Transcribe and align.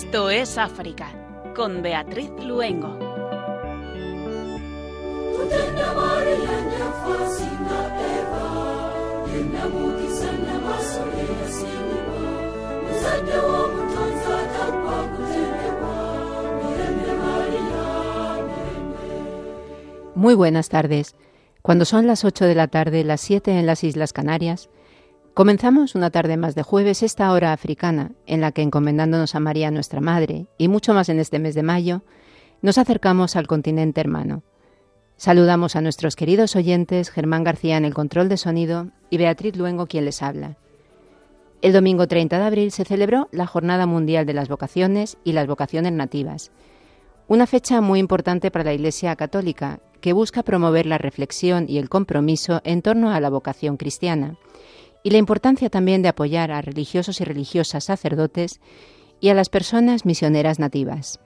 Esto 0.00 0.30
es 0.30 0.58
África, 0.58 1.08
con 1.56 1.82
Beatriz 1.82 2.30
Luengo. 2.40 2.96
Muy 20.14 20.34
buenas 20.36 20.68
tardes. 20.68 21.16
Cuando 21.62 21.84
son 21.84 22.06
las 22.06 22.24
8 22.24 22.44
de 22.44 22.54
la 22.54 22.68
tarde, 22.68 23.02
las 23.02 23.20
7 23.20 23.58
en 23.58 23.66
las 23.66 23.82
Islas 23.82 24.12
Canarias, 24.12 24.70
comenzamos 25.38 25.94
una 25.94 26.10
tarde 26.10 26.36
más 26.36 26.56
de 26.56 26.64
jueves, 26.64 27.04
esta 27.04 27.30
hora 27.30 27.52
africana, 27.52 28.10
en 28.26 28.40
la 28.40 28.50
que 28.50 28.62
encomendándonos 28.62 29.36
a 29.36 29.38
María 29.38 29.70
nuestra 29.70 30.00
Madre, 30.00 30.48
y 30.58 30.66
mucho 30.66 30.94
más 30.94 31.08
en 31.10 31.20
este 31.20 31.38
mes 31.38 31.54
de 31.54 31.62
mayo, 31.62 32.02
nos 32.60 32.76
acercamos 32.76 33.36
al 33.36 33.46
continente 33.46 34.00
hermano. 34.00 34.42
Saludamos 35.16 35.76
a 35.76 35.80
nuestros 35.80 36.16
queridos 36.16 36.56
oyentes, 36.56 37.10
Germán 37.10 37.44
García 37.44 37.76
en 37.76 37.84
el 37.84 37.94
control 37.94 38.28
de 38.28 38.36
sonido 38.36 38.88
y 39.10 39.18
Beatriz 39.18 39.56
Luengo 39.56 39.86
quien 39.86 40.06
les 40.06 40.22
habla. 40.22 40.56
El 41.62 41.72
domingo 41.72 42.08
30 42.08 42.36
de 42.36 42.44
abril 42.44 42.72
se 42.72 42.84
celebró 42.84 43.28
la 43.30 43.46
Jornada 43.46 43.86
Mundial 43.86 44.26
de 44.26 44.34
las 44.34 44.48
Vocaciones 44.48 45.18
y 45.22 45.34
las 45.34 45.46
Vocaciones 45.46 45.92
Nativas, 45.92 46.50
una 47.28 47.46
fecha 47.46 47.80
muy 47.80 48.00
importante 48.00 48.50
para 48.50 48.64
la 48.64 48.74
Iglesia 48.74 49.14
Católica, 49.14 49.78
que 50.00 50.12
busca 50.12 50.42
promover 50.42 50.86
la 50.86 50.98
reflexión 50.98 51.66
y 51.68 51.78
el 51.78 51.88
compromiso 51.88 52.60
en 52.64 52.82
torno 52.82 53.12
a 53.12 53.20
la 53.20 53.30
vocación 53.30 53.76
cristiana, 53.76 54.36
y 55.08 55.10
la 55.10 55.16
importancia 55.16 55.70
también 55.70 56.02
de 56.02 56.10
apoyar 56.10 56.50
a 56.50 56.60
religiosos 56.60 57.22
y 57.22 57.24
religiosas 57.24 57.84
sacerdotes 57.84 58.60
y 59.20 59.30
a 59.30 59.34
las 59.34 59.48
personas 59.48 60.04
misioneras 60.04 60.58
nativas. 60.58 61.18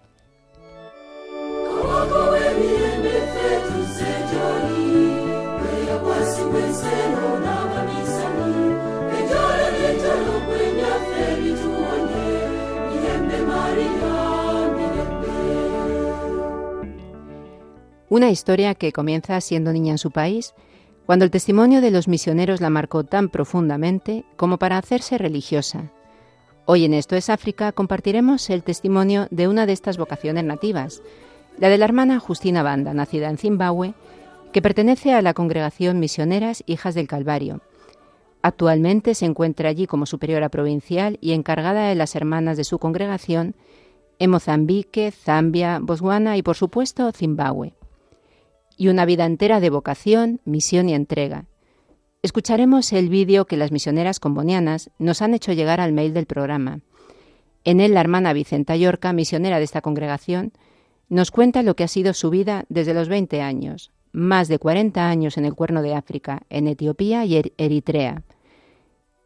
Una 18.08 18.30
historia 18.30 18.76
que 18.76 18.92
comienza 18.92 19.40
siendo 19.40 19.72
niña 19.72 19.90
en 19.90 19.98
su 19.98 20.12
país, 20.12 20.54
cuando 21.12 21.26
el 21.26 21.30
testimonio 21.30 21.82
de 21.82 21.90
los 21.90 22.08
misioneros 22.08 22.62
la 22.62 22.70
marcó 22.70 23.04
tan 23.04 23.28
profundamente 23.28 24.24
como 24.36 24.56
para 24.56 24.78
hacerse 24.78 25.18
religiosa. 25.18 25.90
Hoy 26.64 26.86
en 26.86 26.94
Esto 26.94 27.16
es 27.16 27.28
África 27.28 27.70
compartiremos 27.72 28.48
el 28.48 28.62
testimonio 28.62 29.26
de 29.30 29.46
una 29.46 29.66
de 29.66 29.74
estas 29.74 29.98
vocaciones 29.98 30.42
nativas, 30.44 31.02
la 31.58 31.68
de 31.68 31.76
la 31.76 31.84
hermana 31.84 32.18
Justina 32.18 32.62
Banda, 32.62 32.94
nacida 32.94 33.28
en 33.28 33.36
Zimbabue, 33.36 33.92
que 34.54 34.62
pertenece 34.62 35.12
a 35.12 35.20
la 35.20 35.34
congregación 35.34 36.00
Misioneras 36.00 36.64
Hijas 36.64 36.94
del 36.94 37.08
Calvario. 37.08 37.60
Actualmente 38.40 39.14
se 39.14 39.26
encuentra 39.26 39.68
allí 39.68 39.86
como 39.86 40.06
superiora 40.06 40.48
provincial 40.48 41.18
y 41.20 41.32
encargada 41.32 41.88
de 41.88 41.94
las 41.94 42.16
hermanas 42.16 42.56
de 42.56 42.64
su 42.64 42.78
congregación 42.78 43.54
en 44.18 44.30
Mozambique, 44.30 45.10
Zambia, 45.10 45.78
Botswana 45.78 46.38
y 46.38 46.42
por 46.42 46.56
supuesto 46.56 47.12
Zimbabue 47.12 47.74
y 48.76 48.88
una 48.88 49.04
vida 49.04 49.24
entera 49.24 49.60
de 49.60 49.70
vocación, 49.70 50.40
misión 50.44 50.88
y 50.88 50.94
entrega. 50.94 51.46
Escucharemos 52.22 52.92
el 52.92 53.08
vídeo 53.08 53.46
que 53.46 53.56
las 53.56 53.72
misioneras 53.72 54.20
combonianas 54.20 54.90
nos 54.98 55.22
han 55.22 55.34
hecho 55.34 55.52
llegar 55.52 55.80
al 55.80 55.92
mail 55.92 56.14
del 56.14 56.26
programa. 56.26 56.80
En 57.64 57.80
él 57.80 57.94
la 57.94 58.00
hermana 58.00 58.32
Vicenta 58.32 58.76
Yorca, 58.76 59.12
misionera 59.12 59.58
de 59.58 59.64
esta 59.64 59.80
congregación, 59.80 60.52
nos 61.08 61.30
cuenta 61.30 61.62
lo 61.62 61.76
que 61.76 61.84
ha 61.84 61.88
sido 61.88 62.14
su 62.14 62.30
vida 62.30 62.64
desde 62.68 62.94
los 62.94 63.08
20 63.08 63.42
años, 63.42 63.90
más 64.12 64.48
de 64.48 64.58
40 64.58 65.08
años 65.08 65.36
en 65.36 65.44
el 65.44 65.54
Cuerno 65.54 65.82
de 65.82 65.94
África, 65.94 66.42
en 66.48 66.68
Etiopía 66.68 67.24
y 67.24 67.36
er-, 67.36 67.52
Eritrea. 67.56 68.22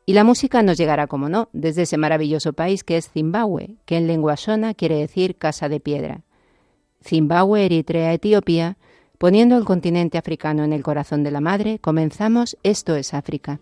Y 0.06 0.12
la 0.12 0.24
música 0.24 0.62
nos 0.62 0.78
llegará, 0.78 1.06
como 1.06 1.28
no, 1.28 1.48
desde 1.52 1.82
ese 1.82 1.98
maravilloso 1.98 2.52
país 2.52 2.82
que 2.82 2.96
es 2.96 3.10
Zimbabue, 3.10 3.76
que 3.84 3.96
en 3.96 4.06
lengua 4.06 4.36
shona 4.36 4.72
quiere 4.72 4.96
decir 4.96 5.36
casa 5.36 5.68
de 5.68 5.80
piedra. 5.80 6.22
Zimbabue, 7.04 7.66
Eritrea, 7.66 8.12
Etiopía 8.12 8.78
Poniendo 9.18 9.56
el 9.56 9.64
continente 9.64 10.18
africano 10.18 10.62
en 10.64 10.74
el 10.74 10.82
corazón 10.82 11.22
de 11.24 11.30
la 11.30 11.40
madre, 11.40 11.78
comenzamos 11.78 12.58
Esto 12.62 12.96
es 12.96 13.14
África. 13.14 13.60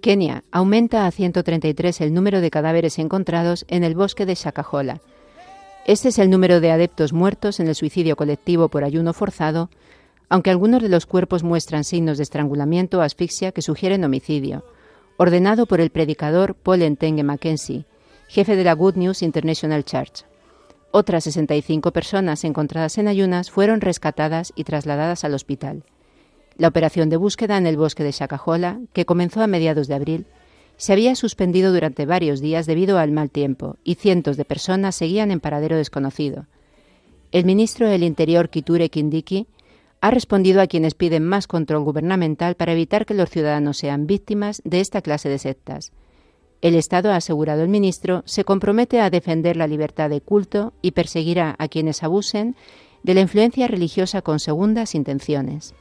Kenia 0.00 0.44
aumenta 0.50 1.06
a 1.06 1.10
133 1.10 2.00
el 2.00 2.14
número 2.14 2.40
de 2.40 2.50
cadáveres 2.50 2.98
encontrados 2.98 3.66
en 3.68 3.84
el 3.84 3.94
bosque 3.94 4.24
de 4.24 4.34
Shakahola. 4.34 5.02
Este 5.86 6.08
es 6.08 6.18
el 6.18 6.30
número 6.30 6.60
de 6.60 6.72
adeptos 6.72 7.12
muertos 7.12 7.60
en 7.60 7.68
el 7.68 7.76
suicidio 7.76 8.16
colectivo 8.16 8.68
por 8.68 8.82
ayuno 8.82 9.12
forzado, 9.12 9.70
aunque 10.28 10.50
algunos 10.50 10.82
de 10.82 10.88
los 10.88 11.06
cuerpos 11.06 11.44
muestran 11.44 11.84
signos 11.84 12.16
de 12.16 12.24
estrangulamiento 12.24 12.98
o 12.98 13.02
asfixia 13.02 13.52
que 13.52 13.62
sugieren 13.62 14.02
homicidio, 14.02 14.64
ordenado 15.16 15.66
por 15.66 15.80
el 15.80 15.90
predicador 15.90 16.56
Paul 16.56 16.82
Entenge 16.82 17.22
Mackenzie, 17.22 17.84
jefe 18.26 18.56
de 18.56 18.64
la 18.64 18.72
Good 18.72 18.96
News 18.96 19.22
International 19.22 19.84
Church. 19.84 20.24
Otras 20.90 21.22
65 21.22 21.92
personas 21.92 22.42
encontradas 22.42 22.98
en 22.98 23.06
ayunas 23.06 23.52
fueron 23.52 23.80
rescatadas 23.80 24.52
y 24.56 24.64
trasladadas 24.64 25.22
al 25.22 25.34
hospital. 25.34 25.84
La 26.56 26.66
operación 26.66 27.10
de 27.10 27.16
búsqueda 27.16 27.58
en 27.58 27.66
el 27.68 27.76
bosque 27.76 28.02
de 28.02 28.10
Shakahola, 28.10 28.80
que 28.92 29.06
comenzó 29.06 29.40
a 29.40 29.46
mediados 29.46 29.86
de 29.86 29.94
abril, 29.94 30.26
se 30.76 30.92
había 30.92 31.14
suspendido 31.14 31.72
durante 31.72 32.06
varios 32.06 32.40
días 32.40 32.66
debido 32.66 32.98
al 32.98 33.12
mal 33.12 33.30
tiempo 33.30 33.76
y 33.84 33.94
cientos 33.94 34.36
de 34.36 34.44
personas 34.44 34.94
seguían 34.94 35.30
en 35.30 35.40
paradero 35.40 35.76
desconocido. 35.76 36.46
El 37.32 37.44
ministro 37.44 37.88
del 37.88 38.02
Interior, 38.02 38.50
Kiture 38.50 38.88
Kindiki, 38.90 39.46
ha 40.00 40.10
respondido 40.10 40.60
a 40.60 40.66
quienes 40.66 40.94
piden 40.94 41.24
más 41.24 41.46
control 41.46 41.82
gubernamental 41.82 42.54
para 42.54 42.72
evitar 42.72 43.06
que 43.06 43.14
los 43.14 43.30
ciudadanos 43.30 43.78
sean 43.78 44.06
víctimas 44.06 44.62
de 44.64 44.80
esta 44.80 45.02
clase 45.02 45.28
de 45.28 45.38
sectas. 45.38 45.92
El 46.62 46.74
Estado, 46.74 47.10
ha 47.10 47.16
asegurado 47.16 47.62
el 47.62 47.68
ministro, 47.68 48.22
se 48.24 48.44
compromete 48.44 49.00
a 49.00 49.10
defender 49.10 49.56
la 49.56 49.66
libertad 49.66 50.10
de 50.10 50.20
culto 50.20 50.72
y 50.82 50.92
perseguirá 50.92 51.54
a 51.58 51.68
quienes 51.68 52.02
abusen 52.02 52.56
de 53.02 53.14
la 53.14 53.20
influencia 53.20 53.68
religiosa 53.68 54.22
con 54.22 54.38
segundas 54.40 54.94
intenciones. 54.94 55.74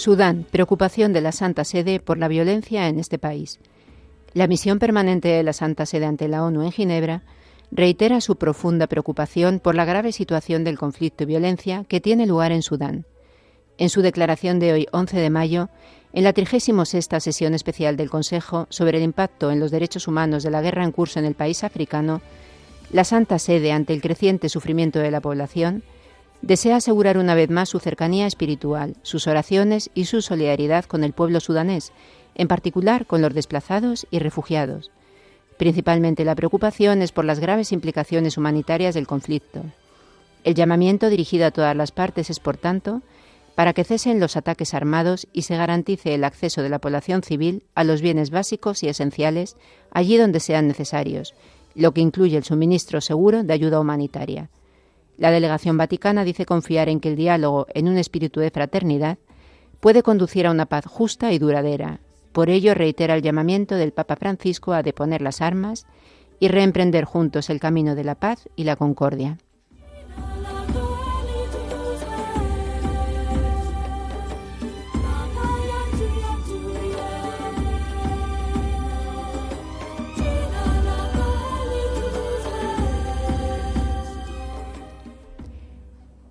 Sudán, 0.00 0.46
preocupación 0.50 1.12
de 1.12 1.20
la 1.20 1.30
Santa 1.30 1.62
Sede 1.62 2.00
por 2.00 2.16
la 2.16 2.26
violencia 2.26 2.88
en 2.88 2.98
este 2.98 3.18
país. 3.18 3.60
La 4.32 4.46
misión 4.46 4.78
permanente 4.78 5.28
de 5.28 5.42
la 5.42 5.52
Santa 5.52 5.84
Sede 5.84 6.06
ante 6.06 6.26
la 6.26 6.42
ONU 6.42 6.62
en 6.62 6.72
Ginebra 6.72 7.22
reitera 7.70 8.22
su 8.22 8.36
profunda 8.36 8.86
preocupación 8.86 9.60
por 9.60 9.74
la 9.74 9.84
grave 9.84 10.12
situación 10.12 10.64
del 10.64 10.78
conflicto 10.78 11.24
y 11.24 11.26
violencia 11.26 11.84
que 11.86 12.00
tiene 12.00 12.24
lugar 12.24 12.50
en 12.50 12.62
Sudán. 12.62 13.04
En 13.76 13.90
su 13.90 14.00
declaración 14.00 14.58
de 14.58 14.72
hoy, 14.72 14.86
11 14.90 15.18
de 15.18 15.28
mayo, 15.28 15.68
en 16.14 16.24
la 16.24 16.32
36 16.32 17.06
sesión 17.18 17.52
especial 17.52 17.98
del 17.98 18.08
Consejo 18.08 18.68
sobre 18.70 18.96
el 18.96 19.04
impacto 19.04 19.50
en 19.50 19.60
los 19.60 19.70
derechos 19.70 20.08
humanos 20.08 20.42
de 20.42 20.50
la 20.50 20.62
guerra 20.62 20.84
en 20.84 20.92
curso 20.92 21.18
en 21.18 21.26
el 21.26 21.34
país 21.34 21.62
africano, 21.62 22.22
la 22.90 23.04
Santa 23.04 23.38
Sede, 23.38 23.70
ante 23.70 23.92
el 23.92 24.00
creciente 24.00 24.48
sufrimiento 24.48 24.98
de 24.98 25.10
la 25.10 25.20
población, 25.20 25.82
desea 26.42 26.76
asegurar 26.76 27.18
una 27.18 27.34
vez 27.34 27.50
más 27.50 27.68
su 27.68 27.78
cercanía 27.78 28.26
espiritual, 28.26 28.96
sus 29.02 29.26
oraciones 29.26 29.90
y 29.94 30.06
su 30.06 30.22
solidaridad 30.22 30.84
con 30.84 31.04
el 31.04 31.12
pueblo 31.12 31.40
sudanés, 31.40 31.92
en 32.34 32.48
particular 32.48 33.06
con 33.06 33.22
los 33.22 33.34
desplazados 33.34 34.06
y 34.10 34.18
refugiados. 34.18 34.90
Principalmente 35.58 36.24
la 36.24 36.34
preocupación 36.34 37.02
es 37.02 37.12
por 37.12 37.24
las 37.24 37.38
graves 37.38 37.72
implicaciones 37.72 38.38
humanitarias 38.38 38.94
del 38.94 39.06
conflicto. 39.06 39.62
El 40.42 40.54
llamamiento 40.54 41.10
dirigido 41.10 41.46
a 41.46 41.50
todas 41.50 41.76
las 41.76 41.92
partes 41.92 42.30
es, 42.30 42.40
por 42.40 42.56
tanto, 42.56 43.02
para 43.54 43.74
que 43.74 43.84
cesen 43.84 44.20
los 44.20 44.38
ataques 44.38 44.72
armados 44.72 45.28
y 45.34 45.42
se 45.42 45.56
garantice 45.56 46.14
el 46.14 46.24
acceso 46.24 46.62
de 46.62 46.70
la 46.70 46.78
población 46.78 47.22
civil 47.22 47.62
a 47.74 47.84
los 47.84 48.00
bienes 48.00 48.30
básicos 48.30 48.82
y 48.82 48.88
esenciales 48.88 49.56
allí 49.90 50.16
donde 50.16 50.40
sean 50.40 50.66
necesarios, 50.66 51.34
lo 51.74 51.92
que 51.92 52.00
incluye 52.00 52.38
el 52.38 52.44
suministro 52.44 53.02
seguro 53.02 53.42
de 53.42 53.52
ayuda 53.52 53.80
humanitaria. 53.80 54.48
La 55.20 55.30
delegación 55.30 55.76
vaticana 55.76 56.24
dice 56.24 56.46
confiar 56.46 56.88
en 56.88 56.98
que 56.98 57.10
el 57.10 57.16
diálogo, 57.16 57.66
en 57.74 57.88
un 57.88 57.98
espíritu 57.98 58.40
de 58.40 58.50
fraternidad, 58.50 59.18
puede 59.78 60.02
conducir 60.02 60.46
a 60.46 60.50
una 60.50 60.64
paz 60.64 60.86
justa 60.86 61.30
y 61.30 61.38
duradera. 61.38 62.00
Por 62.32 62.48
ello 62.48 62.72
reitera 62.72 63.16
el 63.16 63.20
llamamiento 63.20 63.74
del 63.74 63.92
Papa 63.92 64.16
Francisco 64.16 64.72
a 64.72 64.82
deponer 64.82 65.20
las 65.20 65.42
armas 65.42 65.84
y 66.38 66.48
reemprender 66.48 67.04
juntos 67.04 67.50
el 67.50 67.60
camino 67.60 67.94
de 67.94 68.04
la 68.04 68.14
paz 68.14 68.48
y 68.56 68.64
la 68.64 68.76
concordia. 68.76 69.36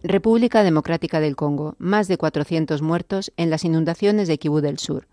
República 0.10 0.64
Democrática 0.64 1.20
del 1.20 1.36
Congo, 1.36 1.76
más 1.78 2.08
de 2.08 2.18
400 2.18 2.82
muertos 2.82 3.32
en 3.38 3.52
las 3.52 3.64
inundaciones 3.64 4.28
de 4.28 4.40
Kibú 4.40 4.60
del 4.60 4.80
Sur. 4.80 5.08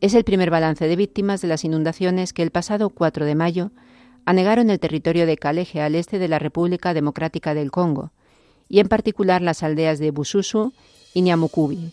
Es 0.00 0.14
el 0.14 0.24
primer 0.24 0.48
balance 0.48 0.88
de 0.88 0.96
víctimas 0.96 1.42
de 1.42 1.48
las 1.48 1.62
inundaciones 1.62 2.32
que 2.32 2.42
el 2.42 2.50
pasado 2.50 2.88
4 2.88 3.26
de 3.26 3.34
mayo 3.34 3.70
anegaron 4.24 4.70
el 4.70 4.80
territorio 4.80 5.26
de 5.26 5.36
Kaleje 5.36 5.82
al 5.82 5.94
este 5.94 6.18
de 6.18 6.28
la 6.28 6.38
República 6.38 6.94
Democrática 6.94 7.52
del 7.52 7.70
Congo, 7.70 8.12
y 8.66 8.80
en 8.80 8.88
particular 8.88 9.42
las 9.42 9.62
aldeas 9.62 9.98
de 9.98 10.10
Bususu 10.10 10.72
y 11.12 11.20
Nyamukubi. 11.20 11.92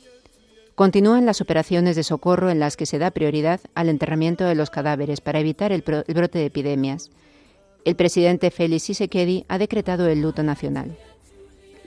Continúan 0.76 1.26
las 1.26 1.42
operaciones 1.42 1.98
de 1.98 2.04
socorro 2.04 2.50
en 2.50 2.62
las 2.62 2.78
que 2.78 2.86
se 2.86 2.98
da 2.98 3.12
prioridad 3.12 3.60
al 3.76 3.90
enterramiento 3.90 4.46
de 4.46 4.56
los 4.56 4.70
cadáveres 4.70 5.20
para 5.20 5.42
evitar 5.42 5.74
el, 5.74 5.84
el 5.86 6.14
brote 6.14 6.40
de 6.40 6.46
epidemias. 6.46 7.12
El 7.84 7.98
presidente 7.98 8.52
Félix 8.52 8.84
Tshisekedi 8.84 9.44
ha 9.50 9.58
decretado 9.58 10.08
el 10.08 10.22
luto 10.22 10.44
nacional. 10.44 10.96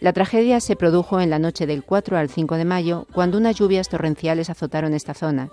La 0.00 0.12
tragedia 0.12 0.60
se 0.60 0.76
produjo 0.76 1.20
en 1.20 1.30
la 1.30 1.38
noche 1.38 1.66
del 1.66 1.84
4 1.84 2.16
al 2.18 2.28
5 2.28 2.56
de 2.56 2.64
mayo, 2.64 3.06
cuando 3.12 3.38
unas 3.38 3.56
lluvias 3.56 3.88
torrenciales 3.88 4.50
azotaron 4.50 4.92
esta 4.92 5.14
zona, 5.14 5.50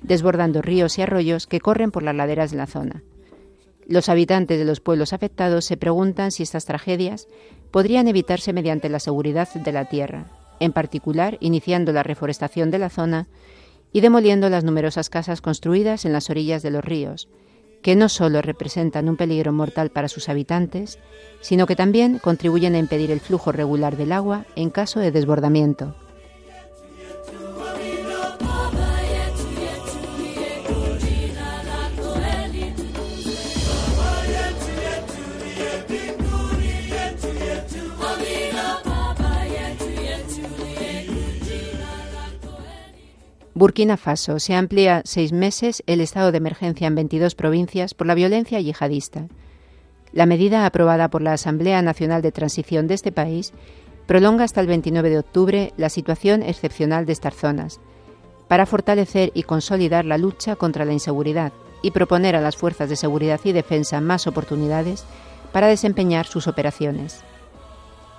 desbordando 0.00 0.62
ríos 0.62 0.98
y 0.98 1.02
arroyos 1.02 1.46
que 1.46 1.60
corren 1.60 1.90
por 1.90 2.02
las 2.02 2.14
laderas 2.14 2.50
de 2.50 2.56
la 2.56 2.66
zona. 2.66 3.02
Los 3.86 4.08
habitantes 4.08 4.58
de 4.58 4.64
los 4.64 4.80
pueblos 4.80 5.12
afectados 5.12 5.64
se 5.64 5.76
preguntan 5.76 6.30
si 6.30 6.42
estas 6.42 6.64
tragedias 6.64 7.28
podrían 7.70 8.08
evitarse 8.08 8.52
mediante 8.52 8.88
la 8.88 9.00
seguridad 9.00 9.48
de 9.52 9.72
la 9.72 9.84
tierra, 9.86 10.26
en 10.60 10.72
particular 10.72 11.36
iniciando 11.40 11.92
la 11.92 12.02
reforestación 12.02 12.70
de 12.70 12.78
la 12.78 12.90
zona 12.90 13.26
y 13.92 14.00
demoliendo 14.00 14.48
las 14.48 14.64
numerosas 14.64 15.10
casas 15.10 15.40
construidas 15.40 16.04
en 16.04 16.12
las 16.12 16.30
orillas 16.30 16.62
de 16.62 16.70
los 16.70 16.84
ríos, 16.84 17.28
que 17.82 17.96
no 17.96 18.08
solo 18.08 18.40
representan 18.42 19.08
un 19.08 19.16
peligro 19.16 19.52
mortal 19.52 19.90
para 19.90 20.08
sus 20.08 20.28
habitantes, 20.28 20.98
sino 21.40 21.66
que 21.66 21.76
también 21.76 22.18
contribuyen 22.18 22.74
a 22.74 22.78
impedir 22.78 23.10
el 23.10 23.20
flujo 23.20 23.52
regular 23.52 23.96
del 23.96 24.12
agua 24.12 24.46
en 24.56 24.70
caso 24.70 25.00
de 25.00 25.10
desbordamiento. 25.10 25.94
Burkina 43.54 43.98
Faso 43.98 44.38
se 44.38 44.54
amplía 44.54 45.02
seis 45.04 45.30
meses 45.30 45.82
el 45.86 46.00
estado 46.00 46.32
de 46.32 46.38
emergencia 46.38 46.86
en 46.86 46.94
22 46.94 47.34
provincias 47.34 47.92
por 47.92 48.06
la 48.06 48.14
violencia 48.14 48.58
yihadista. 48.60 49.26
La 50.12 50.24
medida 50.24 50.64
aprobada 50.64 51.10
por 51.10 51.20
la 51.20 51.34
Asamblea 51.34 51.82
Nacional 51.82 52.22
de 52.22 52.32
Transición 52.32 52.86
de 52.86 52.94
este 52.94 53.12
país 53.12 53.52
prolonga 54.06 54.44
hasta 54.44 54.62
el 54.62 54.68
29 54.68 55.10
de 55.10 55.18
octubre 55.18 55.74
la 55.76 55.90
situación 55.90 56.42
excepcional 56.42 57.04
de 57.04 57.12
estas 57.12 57.34
zonas, 57.34 57.80
para 58.48 58.64
fortalecer 58.64 59.30
y 59.34 59.42
consolidar 59.42 60.06
la 60.06 60.16
lucha 60.16 60.56
contra 60.56 60.86
la 60.86 60.94
inseguridad 60.94 61.52
y 61.82 61.90
proponer 61.90 62.36
a 62.36 62.40
las 62.40 62.56
fuerzas 62.56 62.88
de 62.88 62.96
seguridad 62.96 63.40
y 63.44 63.52
defensa 63.52 64.00
más 64.00 64.26
oportunidades 64.26 65.04
para 65.52 65.66
desempeñar 65.66 66.26
sus 66.26 66.48
operaciones. 66.48 67.22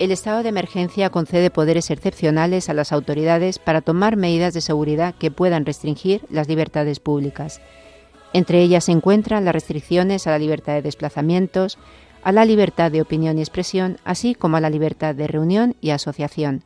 El 0.04 0.12
estado 0.12 0.44
de 0.44 0.50
emergencia 0.50 1.10
concede 1.12 1.50
poderes 1.50 1.90
excepcionales 1.90 2.68
a 2.68 2.74
las 2.74 2.92
autoridades 2.92 3.58
para 3.58 3.80
tomar 3.80 4.18
medidas 4.18 4.54
de 4.54 4.60
seguridad 4.60 5.16
que 5.16 5.32
puedan 5.32 5.66
restringir 5.66 6.26
las 6.30 6.50
libertades 6.50 7.00
públicas. 7.00 7.62
Entre 8.34 8.62
ellas 8.62 8.84
se 8.84 8.92
encuentran 8.92 9.46
las 9.46 9.54
restricciones 9.54 10.28
a 10.28 10.32
la 10.32 10.40
libertad 10.40 10.74
de 10.74 10.82
desplazamientos, 10.82 11.78
a 12.22 12.34
la 12.34 12.44
libertad 12.44 12.92
de 12.92 13.02
opinión 13.02 13.38
y 13.38 13.44
expresión, 13.44 13.96
así 14.04 14.36
como 14.36 14.58
a 14.58 14.60
la 14.60 14.70
libertad 14.70 15.16
de 15.16 15.26
reunión 15.26 15.78
y 15.80 15.92
asociación. 15.92 16.66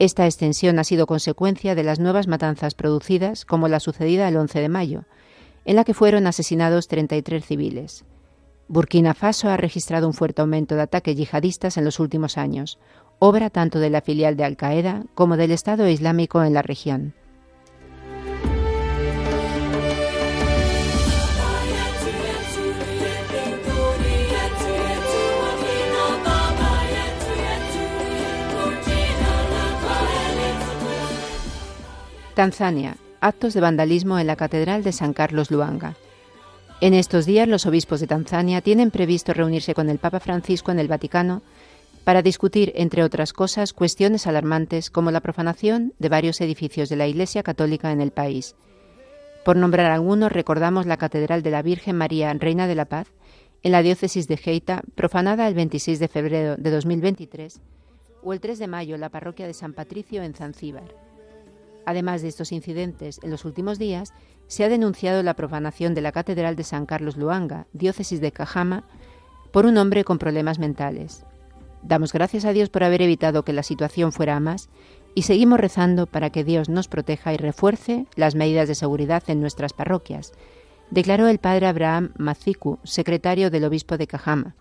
Esta 0.00 0.26
extensión 0.26 0.80
ha 0.80 0.84
sido 0.84 1.06
consecuencia 1.06 1.76
de 1.76 1.84
las 1.84 2.00
nuevas 2.00 2.26
matanzas 2.26 2.74
producidas, 2.74 3.44
como 3.44 3.68
la 3.68 3.78
sucedida 3.78 4.26
el 4.26 4.36
11 4.36 4.60
de 4.62 4.68
mayo, 4.68 5.04
en 5.64 5.76
la 5.76 5.84
que 5.84 5.94
fueron 5.94 6.26
asesinados 6.26 6.88
33 6.88 7.46
civiles. 7.46 8.04
Burkina 8.70 9.14
Faso 9.14 9.48
ha 9.48 9.56
registrado 9.56 10.06
un 10.06 10.12
fuerte 10.12 10.42
aumento 10.42 10.74
de 10.74 10.82
ataques 10.82 11.16
yihadistas 11.16 11.78
en 11.78 11.86
los 11.86 12.00
últimos 12.00 12.36
años, 12.36 12.78
obra 13.18 13.48
tanto 13.48 13.80
de 13.80 13.88
la 13.88 14.02
filial 14.02 14.36
de 14.36 14.44
Al-Qaeda 14.44 15.04
como 15.14 15.38
del 15.38 15.52
Estado 15.52 15.88
Islámico 15.88 16.44
en 16.44 16.52
la 16.52 16.60
región. 16.60 17.14
Tanzania. 32.34 32.96
Actos 33.20 33.54
de 33.54 33.60
vandalismo 33.60 34.18
en 34.18 34.28
la 34.28 34.36
Catedral 34.36 34.84
de 34.84 34.92
San 34.92 35.12
Carlos 35.12 35.50
Luanga. 35.50 35.96
En 36.80 36.94
estos 36.94 37.26
días 37.26 37.48
los 37.48 37.66
obispos 37.66 37.98
de 37.98 38.06
Tanzania 38.06 38.60
tienen 38.60 38.92
previsto 38.92 39.34
reunirse 39.34 39.74
con 39.74 39.90
el 39.90 39.98
Papa 39.98 40.20
Francisco 40.20 40.70
en 40.70 40.78
el 40.78 40.86
Vaticano 40.86 41.42
para 42.04 42.22
discutir, 42.22 42.72
entre 42.76 43.02
otras 43.02 43.32
cosas, 43.32 43.72
cuestiones 43.72 44.28
alarmantes 44.28 44.88
como 44.88 45.10
la 45.10 45.20
profanación 45.20 45.92
de 45.98 46.08
varios 46.08 46.40
edificios 46.40 46.88
de 46.88 46.94
la 46.94 47.08
Iglesia 47.08 47.42
Católica 47.42 47.90
en 47.90 48.00
el 48.00 48.12
país. 48.12 48.54
Por 49.44 49.56
nombrar 49.56 49.90
algunos, 49.90 50.30
recordamos 50.30 50.86
la 50.86 50.98
Catedral 50.98 51.42
de 51.42 51.50
la 51.50 51.62
Virgen 51.62 51.96
María, 51.96 52.32
Reina 52.34 52.68
de 52.68 52.76
la 52.76 52.84
Paz, 52.84 53.08
en 53.64 53.72
la 53.72 53.82
diócesis 53.82 54.28
de 54.28 54.36
Geita, 54.36 54.82
profanada 54.94 55.48
el 55.48 55.54
26 55.54 55.98
de 55.98 56.06
febrero 56.06 56.56
de 56.56 56.70
2023, 56.70 57.60
o 58.22 58.32
el 58.32 58.38
3 58.38 58.56
de 58.56 58.68
mayo 58.68 58.96
la 58.98 59.08
parroquia 59.08 59.48
de 59.48 59.54
San 59.54 59.72
Patricio 59.72 60.22
en 60.22 60.34
Zanzíbar. 60.34 61.07
Además 61.88 62.20
de 62.20 62.28
estos 62.28 62.52
incidentes, 62.52 63.18
en 63.22 63.30
los 63.30 63.46
últimos 63.46 63.78
días 63.78 64.12
se 64.46 64.62
ha 64.62 64.68
denunciado 64.68 65.22
la 65.22 65.32
profanación 65.32 65.94
de 65.94 66.02
la 66.02 66.12
Catedral 66.12 66.54
de 66.54 66.62
San 66.62 66.84
Carlos 66.84 67.16
Luanga, 67.16 67.66
diócesis 67.72 68.20
de 68.20 68.30
Cajama, 68.30 68.84
por 69.52 69.64
un 69.64 69.78
hombre 69.78 70.04
con 70.04 70.18
problemas 70.18 70.58
mentales. 70.58 71.24
Damos 71.82 72.12
gracias 72.12 72.44
a 72.44 72.52
Dios 72.52 72.68
por 72.68 72.84
haber 72.84 73.00
evitado 73.00 73.42
que 73.42 73.54
la 73.54 73.62
situación 73.62 74.12
fuera 74.12 74.38
más 74.38 74.68
y 75.14 75.22
seguimos 75.22 75.60
rezando 75.60 76.06
para 76.06 76.28
que 76.28 76.44
Dios 76.44 76.68
nos 76.68 76.88
proteja 76.88 77.32
y 77.32 77.38
refuerce 77.38 78.04
las 78.16 78.34
medidas 78.34 78.68
de 78.68 78.74
seguridad 78.74 79.22
en 79.28 79.40
nuestras 79.40 79.72
parroquias, 79.72 80.34
declaró 80.90 81.26
el 81.26 81.38
padre 81.38 81.68
Abraham 81.68 82.12
Maziku, 82.18 82.80
secretario 82.84 83.50
del 83.50 83.64
obispo 83.64 83.96
de 83.96 84.06
Cajama. 84.06 84.56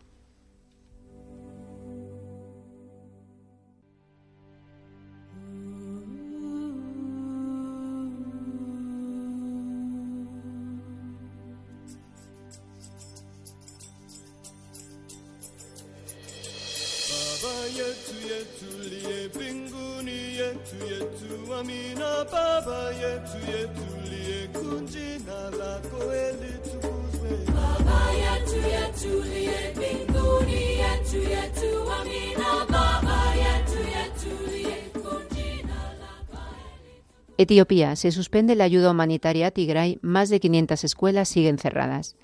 Etiopía. 37.38 37.96
Se 37.96 38.12
suspende 38.12 38.56
la 38.56 38.63
ayuda 38.63 38.92
humanitaria 38.92 39.48
a 39.48 39.51
Tigray. 39.51 40.00
Más 40.01 40.30
de 40.30 40.39
500 40.39 40.84
escuelas 40.84 41.30
siguen 41.30 41.60
cerradas. 41.60 42.16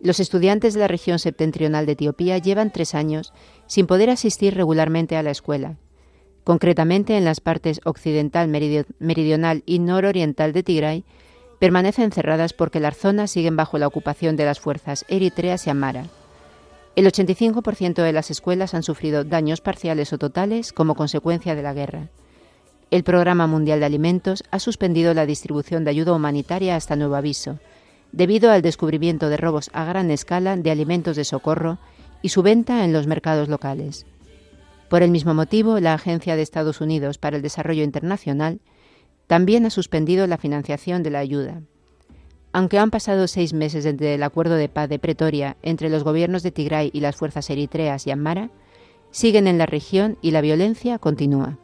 Los 0.00 0.20
estudiantes 0.20 0.74
de 0.74 0.80
la 0.80 0.88
región 0.88 1.18
septentrional 1.18 1.86
de 1.86 1.92
Etiopía 1.92 2.38
llevan 2.38 2.72
tres 2.72 2.94
años 2.94 3.32
sin 3.66 3.86
poder 3.86 4.10
asistir 4.10 4.54
regularmente 4.54 5.16
a 5.16 5.22
la 5.22 5.30
escuela. 5.30 5.76
Concretamente, 6.44 7.16
en 7.16 7.24
las 7.24 7.40
partes 7.40 7.80
occidental, 7.84 8.48
meridional 8.48 9.62
y 9.66 9.78
nororiental 9.78 10.52
de 10.52 10.62
Tigray, 10.62 11.04
permanecen 11.64 12.12
cerradas 12.12 12.52
porque 12.52 12.78
las 12.78 12.94
zonas 12.94 13.30
siguen 13.30 13.56
bajo 13.56 13.78
la 13.78 13.86
ocupación 13.86 14.36
de 14.36 14.44
las 14.44 14.60
fuerzas 14.60 15.06
eritreas 15.08 15.66
y 15.66 15.70
amara. 15.70 16.04
El 16.94 17.06
85% 17.06 18.02
de 18.02 18.12
las 18.12 18.30
escuelas 18.30 18.74
han 18.74 18.82
sufrido 18.82 19.24
daños 19.24 19.62
parciales 19.62 20.12
o 20.12 20.18
totales 20.18 20.74
como 20.74 20.94
consecuencia 20.94 21.54
de 21.54 21.62
la 21.62 21.72
guerra. 21.72 22.08
El 22.90 23.02
Programa 23.02 23.46
Mundial 23.46 23.80
de 23.80 23.86
Alimentos 23.86 24.44
ha 24.50 24.58
suspendido 24.58 25.14
la 25.14 25.24
distribución 25.24 25.84
de 25.84 25.90
ayuda 25.92 26.12
humanitaria 26.12 26.76
hasta 26.76 26.96
nuevo 26.96 27.14
aviso, 27.14 27.58
debido 28.12 28.50
al 28.50 28.60
descubrimiento 28.60 29.30
de 29.30 29.38
robos 29.38 29.70
a 29.72 29.86
gran 29.86 30.10
escala 30.10 30.58
de 30.58 30.70
alimentos 30.70 31.16
de 31.16 31.24
socorro 31.24 31.78
y 32.20 32.28
su 32.28 32.42
venta 32.42 32.84
en 32.84 32.92
los 32.92 33.06
mercados 33.06 33.48
locales. 33.48 34.04
Por 34.90 35.02
el 35.02 35.10
mismo 35.10 35.32
motivo, 35.32 35.80
la 35.80 35.94
Agencia 35.94 36.36
de 36.36 36.42
Estados 36.42 36.82
Unidos 36.82 37.16
para 37.16 37.36
el 37.36 37.42
Desarrollo 37.42 37.84
Internacional 37.84 38.60
también 39.26 39.66
ha 39.66 39.70
suspendido 39.70 40.26
la 40.26 40.38
financiación 40.38 41.02
de 41.02 41.10
la 41.10 41.18
ayuda. 41.20 41.62
Aunque 42.52 42.78
han 42.78 42.90
pasado 42.90 43.26
seis 43.26 43.52
meses 43.52 43.84
desde 43.84 44.14
el 44.14 44.22
acuerdo 44.22 44.54
de 44.54 44.68
paz 44.68 44.88
de 44.88 44.98
Pretoria 44.98 45.56
entre 45.62 45.90
los 45.90 46.04
gobiernos 46.04 46.42
de 46.42 46.52
Tigray 46.52 46.90
y 46.92 47.00
las 47.00 47.16
fuerzas 47.16 47.50
eritreas 47.50 48.06
y 48.06 48.12
Amara, 48.12 48.50
siguen 49.10 49.46
en 49.46 49.58
la 49.58 49.66
región 49.66 50.18
y 50.22 50.30
la 50.30 50.40
violencia 50.40 50.98
continúa. 50.98 51.58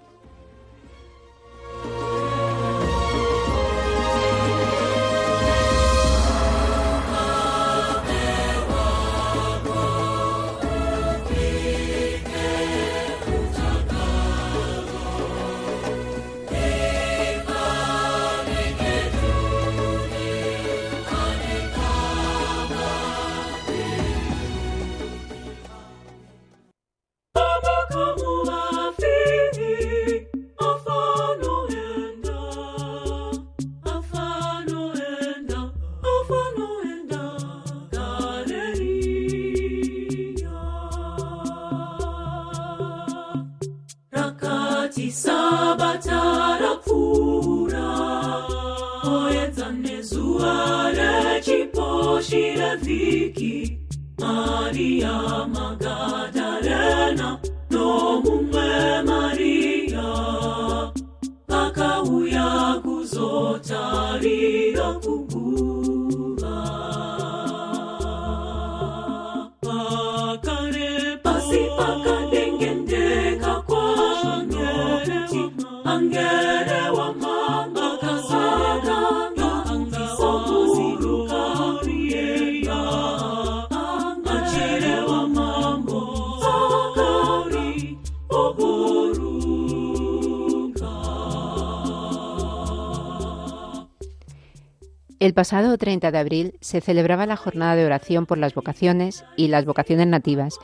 El 95.21 95.35
pasado 95.35 95.77
30 95.77 96.11
de 96.13 96.19
abril 96.19 96.55
se 96.63 96.81
celebraba 96.81 97.27
la 97.27 97.37
jornada 97.37 97.77
de 97.77 97.85
oración 97.85 98.25
por 98.25 98.39
las 98.39 98.55
vocaciones 98.55 99.27
y 99.37 99.49
las 99.49 99.67
vocaciones 99.67 100.07
nativas, 100.07 100.59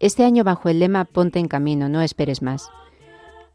este 0.00 0.24
año 0.24 0.44
bajo 0.44 0.70
el 0.70 0.80
lema 0.80 1.04
Ponte 1.04 1.38
en 1.38 1.46
camino, 1.46 1.90
no 1.90 2.00
esperes 2.00 2.40
más. 2.40 2.70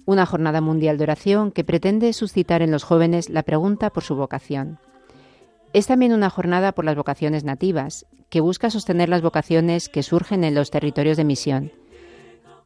Una 0.05 0.27
jornada 0.27 0.61
mundial 0.61 0.99
de 0.99 1.03
oración 1.03 1.51
que 1.51 1.63
pretende 1.63 2.13
suscitar 2.13 2.61
en 2.61 2.69
los 2.69 2.83
jóvenes 2.83 3.31
la 3.31 3.41
pregunta 3.41 3.89
por 3.89 4.03
su 4.03 4.15
vocación. 4.15 4.77
Es 5.73 5.87
también 5.87 6.13
una 6.13 6.29
jornada 6.29 6.71
por 6.73 6.85
las 6.85 6.95
vocaciones 6.95 7.43
nativas, 7.43 8.05
que 8.29 8.41
busca 8.41 8.69
sostener 8.69 9.09
las 9.09 9.23
vocaciones 9.23 9.89
que 9.89 10.03
surgen 10.03 10.43
en 10.43 10.53
los 10.53 10.69
territorios 10.69 11.17
de 11.17 11.23
misión. 11.23 11.71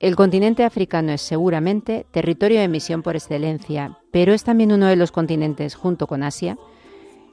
El 0.02 0.18
continente 0.18 0.66
africano 0.66 1.14
es 1.14 1.22
seguramente 1.22 2.06
territorio 2.12 2.60
de 2.60 2.68
misión 2.68 3.02
por 3.02 3.16
excelencia, 3.16 3.98
pero 4.12 4.34
es 4.34 4.44
también 4.44 4.74
uno 4.74 4.88
de 4.88 4.98
los 4.98 5.14
continentes, 5.14 5.76
junto 5.76 6.06
con 6.06 6.24
Asia, 6.24 6.58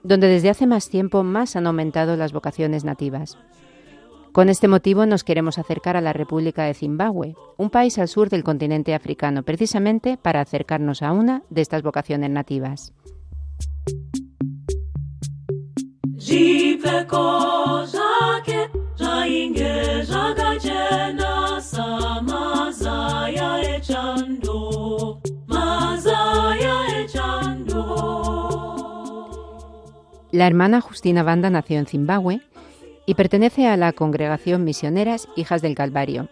donde 0.04 0.28
desde 0.28 0.50
hace 0.50 0.68
más 0.68 0.88
tiempo 0.90 1.24
más 1.24 1.56
han 1.56 1.66
aumentado 1.66 2.16
las 2.16 2.32
vocaciones 2.32 2.84
nativas. 2.84 3.36
Con 4.36 4.50
este 4.50 4.68
motivo 4.68 5.06
nos 5.06 5.24
queremos 5.24 5.56
acercar 5.56 5.96
a 5.96 6.02
la 6.02 6.12
República 6.12 6.64
de 6.64 6.74
Zimbabue, 6.74 7.34
un 7.56 7.70
país 7.70 7.98
al 7.98 8.06
sur 8.06 8.28
del 8.28 8.44
continente 8.44 8.94
africano, 8.94 9.44
precisamente 9.44 10.18
para 10.18 10.42
acercarnos 10.42 11.00
a 11.00 11.12
una 11.12 11.42
de 11.48 11.62
estas 11.62 11.80
vocaciones 11.80 12.28
nativas. 12.28 12.92
La 30.30 30.46
hermana 30.46 30.82
Justina 30.82 31.22
Banda 31.22 31.48
nació 31.48 31.78
en 31.78 31.86
Zimbabue 31.86 32.42
y 33.06 33.14
pertenece 33.14 33.66
a 33.68 33.76
la 33.76 33.92
congregación 33.92 34.64
Misioneras 34.64 35.28
Hijas 35.36 35.62
del 35.62 35.74
Calvario. 35.74 36.28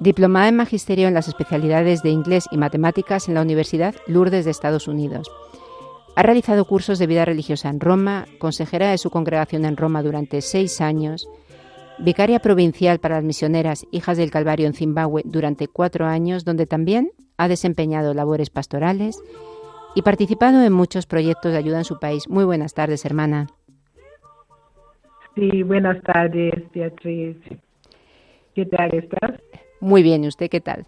Diplomada 0.00 0.48
en 0.48 0.56
Magisterio 0.56 1.06
en 1.08 1.14
las 1.14 1.28
especialidades 1.28 2.02
de 2.02 2.10
Inglés 2.10 2.46
y 2.50 2.56
Matemáticas 2.56 3.28
en 3.28 3.34
la 3.34 3.42
Universidad 3.42 3.94
Lourdes 4.08 4.44
de 4.44 4.50
Estados 4.50 4.88
Unidos. 4.88 5.30
Ha 6.16 6.22
realizado 6.22 6.64
cursos 6.64 6.98
de 6.98 7.06
vida 7.06 7.24
religiosa 7.24 7.68
en 7.68 7.80
Roma, 7.80 8.26
consejera 8.38 8.90
de 8.90 8.98
su 8.98 9.10
congregación 9.10 9.64
en 9.64 9.76
Roma 9.76 10.02
durante 10.02 10.42
seis 10.42 10.80
años, 10.80 11.28
vicaria 11.98 12.40
provincial 12.40 12.98
para 12.98 13.16
las 13.16 13.24
misioneras 13.24 13.86
Hijas 13.92 14.16
del 14.16 14.30
Calvario 14.30 14.66
en 14.66 14.74
Zimbabue 14.74 15.22
durante 15.24 15.68
cuatro 15.68 16.06
años, 16.06 16.44
donde 16.44 16.66
también 16.66 17.12
ha 17.36 17.48
desempeñado 17.48 18.14
labores 18.14 18.50
pastorales 18.50 19.20
y 19.94 20.02
participado 20.02 20.62
en 20.62 20.72
muchos 20.72 21.06
proyectos 21.06 21.52
de 21.52 21.58
ayuda 21.58 21.78
en 21.78 21.84
su 21.84 21.98
país. 21.98 22.28
Muy 22.28 22.44
buenas 22.44 22.74
tardes, 22.74 23.04
hermana. 23.04 23.48
Sí, 25.34 25.62
buenas 25.64 26.00
tardes, 26.02 26.52
Beatriz. 26.72 27.36
¿Qué 28.54 28.66
tal 28.66 28.94
estás? 28.94 29.40
Muy 29.80 30.02
bien, 30.02 30.22
¿y 30.22 30.28
usted 30.28 30.48
qué 30.48 30.60
tal? 30.60 30.86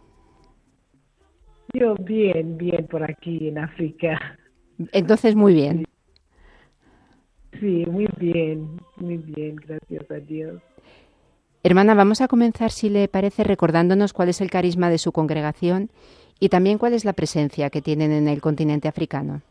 Yo 1.75 1.97
bien, 1.97 2.57
bien 2.57 2.87
por 2.87 3.03
aquí 3.03 3.49
en 3.49 3.59
África. 3.59 4.39
Entonces, 4.93 5.35
muy 5.35 5.53
bien. 5.53 5.85
Sí, 7.59 7.85
muy 7.91 8.07
bien, 8.19 8.81
muy 8.97 9.17
bien, 9.17 9.57
gracias 9.57 10.11
a 10.11 10.15
Dios. 10.15 10.63
Hermana, 11.65 11.95
vamos 11.95 12.21
a 12.21 12.29
comenzar, 12.29 12.71
si 12.71 12.89
le 12.89 13.09
parece, 13.09 13.43
recordándonos 13.43 14.13
cuál 14.13 14.29
es 14.29 14.41
el 14.41 14.51
carisma 14.51 14.91
de 14.91 14.99
su 14.99 15.11
congregación 15.11 15.91
y 16.39 16.51
también 16.51 16.79
cuál 16.79 16.93
es 16.93 17.05
la 17.05 17.15
presencia 17.15 17.71
que 17.71 17.83
tienen 17.83 18.13
en 18.13 18.29
el 18.29 18.41
continente 18.41 18.87
africano. 18.87 19.43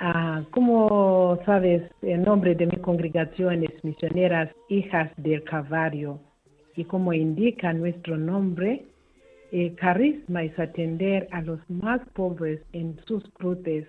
Ah, 0.00 0.44
como 0.52 1.40
sabes, 1.44 1.82
el 2.02 2.22
nombre 2.22 2.54
de 2.54 2.66
mi 2.66 2.76
congregación 2.76 3.64
es 3.64 3.82
Misioneras 3.82 4.48
Hijas 4.68 5.10
del 5.16 5.42
Calvario 5.42 6.20
y 6.76 6.84
como 6.84 7.12
indica 7.12 7.72
nuestro 7.72 8.16
nombre, 8.16 8.84
el 9.50 9.74
carisma 9.74 10.44
es 10.44 10.56
atender 10.56 11.26
a 11.32 11.42
los 11.42 11.58
más 11.68 12.00
pobres 12.10 12.60
en 12.72 13.00
sus 13.06 13.28
cruces 13.30 13.88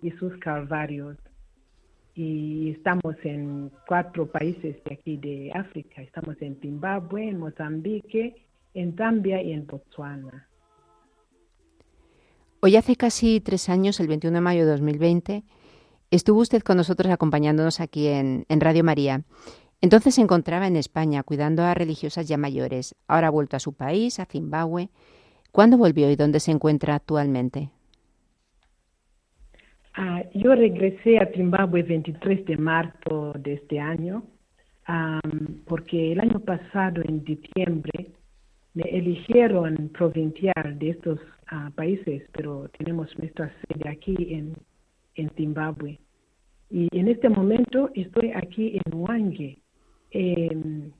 y 0.00 0.10
sus 0.12 0.34
calvarios. 0.38 1.18
Y 2.14 2.70
estamos 2.70 3.14
en 3.24 3.70
cuatro 3.86 4.26
países 4.26 4.82
de 4.84 4.94
aquí 4.94 5.18
de 5.18 5.52
África. 5.52 6.00
Estamos 6.00 6.40
en 6.40 6.58
Zimbabue, 6.60 7.28
en 7.28 7.38
Mozambique, 7.38 8.46
en 8.72 8.96
Zambia 8.96 9.42
y 9.42 9.52
en 9.52 9.66
Botswana. 9.66 10.49
Hoy 12.62 12.76
hace 12.76 12.94
casi 12.94 13.40
tres 13.40 13.70
años, 13.70 14.00
el 14.00 14.08
21 14.08 14.34
de 14.34 14.40
mayo 14.42 14.66
de 14.66 14.72
2020, 14.72 15.44
estuvo 16.10 16.40
usted 16.40 16.60
con 16.60 16.76
nosotros 16.76 17.10
acompañándonos 17.10 17.80
aquí 17.80 18.08
en, 18.08 18.44
Radio 18.50 18.84
María. 18.84 19.22
Entonces 19.80 20.16
se 20.16 20.20
encontraba 20.20 20.66
en 20.66 20.76
España 20.76 21.22
cuidando 21.22 21.62
a 21.62 21.72
religiosas 21.72 22.28
ya 22.28 22.36
mayores. 22.36 22.94
Ahora 23.08 23.28
ha 23.28 23.30
vuelto 23.30 23.56
a 23.56 23.60
su 23.60 23.72
país, 23.72 24.20
a 24.20 24.26
Zimbabue. 24.26 24.90
¿Cuándo 25.52 25.78
volvió 25.78 26.10
y 26.10 26.16
dónde 26.16 26.38
se 26.38 26.50
encuentra 26.50 26.96
actualmente? 26.96 27.70
Ah, 29.94 30.22
yo 30.34 30.54
regresé 30.54 31.16
a 31.16 31.32
Zimbabue 31.32 31.80
el 31.80 31.86
23 31.86 32.44
de 32.44 32.56
marzo 32.58 33.32
de 33.38 33.54
este 33.54 33.80
año 33.80 34.22
porque 35.66 36.12
el 36.12 36.20
año 36.20 36.40
pasado, 36.40 37.00
en 37.06 37.24
diciembre, 37.24 38.10
me 38.74 38.82
eligieron 38.82 39.88
provincial 39.96 40.78
de 40.78 40.90
estos 40.90 41.20
ah, 41.50 41.70
países, 41.74 42.22
pero 42.32 42.68
tenemos 42.78 43.16
nuestra 43.18 43.52
sede 43.60 43.88
aquí 43.88 44.16
en, 44.30 44.54
en 45.14 45.30
Zimbabue. 45.36 45.98
Y 46.70 46.88
en 46.96 47.08
este 47.08 47.28
momento 47.28 47.90
estoy 47.94 48.32
aquí 48.32 48.78
en 48.84 48.94
Wange. 48.94 49.58
Em, 50.12 50.90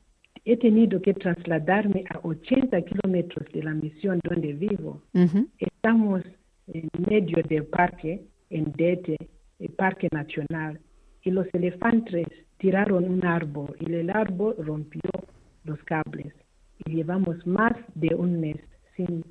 he 0.44 0.56
tenido 0.56 1.00
que 1.00 1.14
trasladarme 1.14 2.04
a 2.10 2.18
80 2.22 2.82
kilómetros 2.82 3.46
de 3.52 3.62
la 3.62 3.74
misión 3.74 4.20
donde 4.24 4.52
vivo. 4.54 5.02
Estamos 5.58 6.22
en 6.66 6.88
medio 7.08 7.42
del 7.48 7.64
parque, 7.64 8.24
en 8.50 8.72
Dete, 8.72 9.16
el 9.58 9.70
Parque 9.70 10.08
Nacional, 10.10 10.80
y 11.22 11.30
los 11.30 11.46
elefantes 11.52 12.26
tiraron 12.58 13.04
un 13.04 13.24
árbol 13.24 13.76
y 13.80 13.92
el 13.92 14.10
árbol 14.10 14.54
rompió 14.58 15.10
los 15.64 15.82
cables. 15.84 16.32
Y 16.84 16.96
llevamos 16.96 17.46
más 17.46 17.74
de 17.94 18.14
un 18.14 18.40
mes 18.40 18.56
sin, 18.96 19.24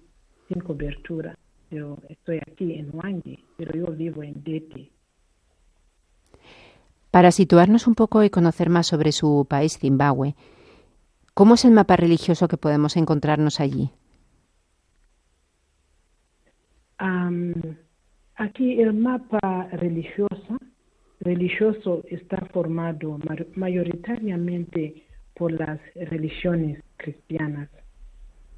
sin 0.49 0.61
cobertura. 0.61 1.37
Yo 1.71 1.97
estoy 2.09 2.39
aquí 2.39 2.73
en 2.73 2.89
Wangi, 2.91 3.39
pero 3.55 3.73
yo 3.73 3.93
vivo 3.93 4.23
en 4.23 4.43
Dete. 4.43 4.89
Para 7.11 7.31
situarnos 7.31 7.87
un 7.87 7.95
poco 7.95 8.23
y 8.23 8.29
conocer 8.29 8.69
más 8.69 8.87
sobre 8.87 9.11
su 9.11 9.45
país, 9.47 9.77
Zimbabue, 9.77 10.35
¿cómo 11.33 11.53
es 11.53 11.65
el 11.65 11.71
mapa 11.71 11.95
religioso 11.95 12.47
que 12.47 12.57
podemos 12.57 12.97
encontrarnos 12.97 13.59
allí? 13.59 13.91
aquí 18.35 18.81
el 18.81 18.93
mapa 18.93 19.69
religioso, 19.71 20.57
religioso 21.21 22.03
está 22.09 22.45
formado 22.51 23.17
mayoritariamente 23.55 25.05
por 25.33 25.53
las 25.53 25.79
religiones 25.95 26.83
cristianas 26.97 27.69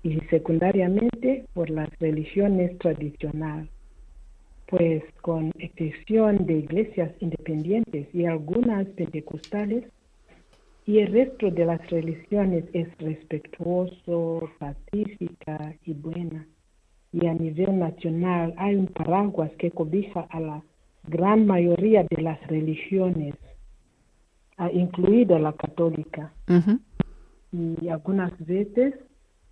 y 0.04 0.20
secundariamente 0.30 1.46
por 1.54 1.70
las 1.70 1.90
religiones 2.00 2.78
tradicionales 2.80 3.70
pues 4.72 5.04
con 5.22 5.52
excepción 5.60 6.46
de 6.46 6.60
iglesias 6.60 7.12
independientes 7.20 8.08
y 8.16 8.26
algunas 8.26 8.88
pentecostales, 8.88 9.84
y 10.88 11.00
el 11.00 11.12
resto 11.12 11.52
de 11.52 11.66
las 11.66 11.90
religiones 11.90 12.64
es 12.72 12.88
respetuoso, 12.98 14.50
pacífica 14.58 15.76
y 15.86 15.94
buena. 15.94 16.48
Y 17.12 17.28
a 17.28 17.34
nivel 17.34 17.80
nacional 17.80 18.54
hay 18.58 18.76
un 18.76 18.88
paraguas 18.88 19.52
que 19.60 19.72
cobija 19.72 20.22
a 20.30 20.40
la 20.40 20.64
gran 21.06 21.46
mayoría 21.46 22.06
de 22.10 22.22
las 22.22 22.42
religiones, 22.48 23.36
incluida 24.72 25.38
la 25.38 25.52
católica. 25.52 26.34
Y 27.52 27.90
algunas 27.90 28.34
veces 28.46 28.96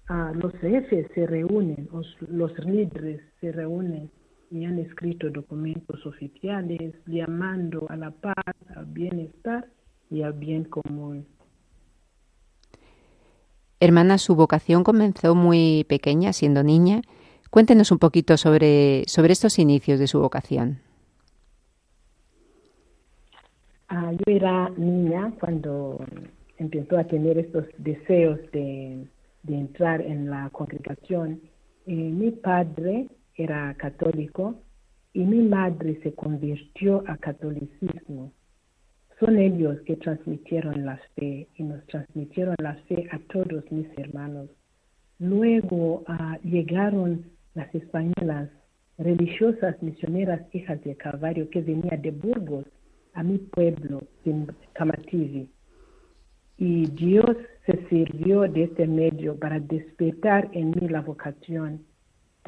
ah, 0.09 0.31
los 0.35 0.51
jefes 0.59 1.07
se 1.15 1.25
reúnen, 1.25 1.87
los 2.27 2.59
líderes 2.65 3.21
se 3.39 3.51
reúnen 3.51 4.11
y 4.51 4.65
han 4.65 4.79
escrito 4.79 5.29
documentos 5.29 6.05
oficiales 6.05 6.93
llamando 7.05 7.85
a 7.89 7.95
la 7.95 8.11
paz, 8.11 8.55
al 8.75 8.85
bienestar 8.85 9.67
y 10.09 10.23
al 10.23 10.33
bien 10.33 10.63
común. 10.65 11.25
Hermana, 13.79 14.17
su 14.17 14.35
vocación 14.35 14.83
comenzó 14.83 15.35
muy 15.35 15.85
pequeña, 15.87 16.33
siendo 16.33 16.63
niña. 16.63 17.01
Cuéntenos 17.49 17.91
un 17.91 17.99
poquito 17.99 18.35
sobre, 18.37 19.03
sobre 19.07 19.31
estos 19.31 19.57
inicios 19.57 19.99
de 19.99 20.07
su 20.07 20.19
vocación. 20.19 20.79
Ah, 23.87 24.11
yo 24.11 24.23
era 24.27 24.69
niña 24.77 25.31
cuando 25.39 26.03
empezó 26.57 26.97
a 26.97 27.05
tener 27.05 27.37
estos 27.37 27.65
deseos 27.77 28.39
de, 28.51 29.07
entrar 29.47 30.01
en 30.01 30.29
la 30.29 30.49
congregación. 30.51 31.41
Eh, 31.85 31.93
mi 31.93 32.31
padre 32.31 33.07
era 33.35 33.73
católico 33.75 34.55
y 35.13 35.23
mi 35.23 35.41
madre 35.41 35.99
se 36.03 36.13
convirtió 36.13 37.03
a 37.07 37.17
catolicismo. 37.17 38.31
Son 39.19 39.37
ellos 39.37 39.77
que 39.85 39.97
transmitieron 39.97 40.85
la 40.85 40.99
fe 41.15 41.47
y 41.55 41.63
nos 41.63 41.85
transmitieron 41.87 42.55
la 42.59 42.75
fe 42.87 43.07
a 43.11 43.19
todos 43.31 43.69
mis 43.71 43.87
hermanos. 43.97 44.49
Luego 45.19 46.03
ah, 46.07 46.37
llegaron 46.43 47.25
las 47.53 47.73
españolas, 47.75 48.49
religiosas 48.97 49.81
misioneras 49.83 50.41
hijas 50.53 50.81
de 50.83 50.95
Calvario 50.95 51.49
que 51.49 51.61
venían 51.61 52.01
de 52.01 52.11
Burgos 52.11 52.65
a 53.13 53.23
mi 53.23 53.37
pueblo, 53.37 54.01
Camativi. 54.73 55.49
Y 56.59 56.85
Dios 56.91 57.35
se 57.65 57.87
sirvió 57.89 58.41
de 58.41 58.65
este 58.65 58.85
medio 58.85 59.35
para 59.39 59.59
despertar 59.59 60.49
en 60.53 60.69
mí 60.71 60.87
la 60.87 61.01
vocación 61.01 61.89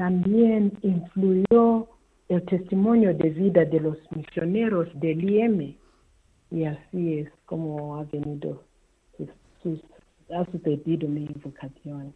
también 0.02 0.74
influyó 0.82 1.88
el 2.30 2.44
testimonio 2.46 3.14
de 3.14 3.30
vida 3.30 3.66
de 3.66 3.80
los 3.80 3.98
misioneros 4.16 4.88
del 4.96 5.30
IEM 5.30 5.76
y 6.50 6.64
así 6.64 7.20
es 7.20 7.30
como 7.46 7.98
ha 7.98 8.04
venido, 8.06 8.64
ha 10.34 10.46
sucedido 10.46 11.08
mi 11.08 11.28
vocación. 11.44 12.14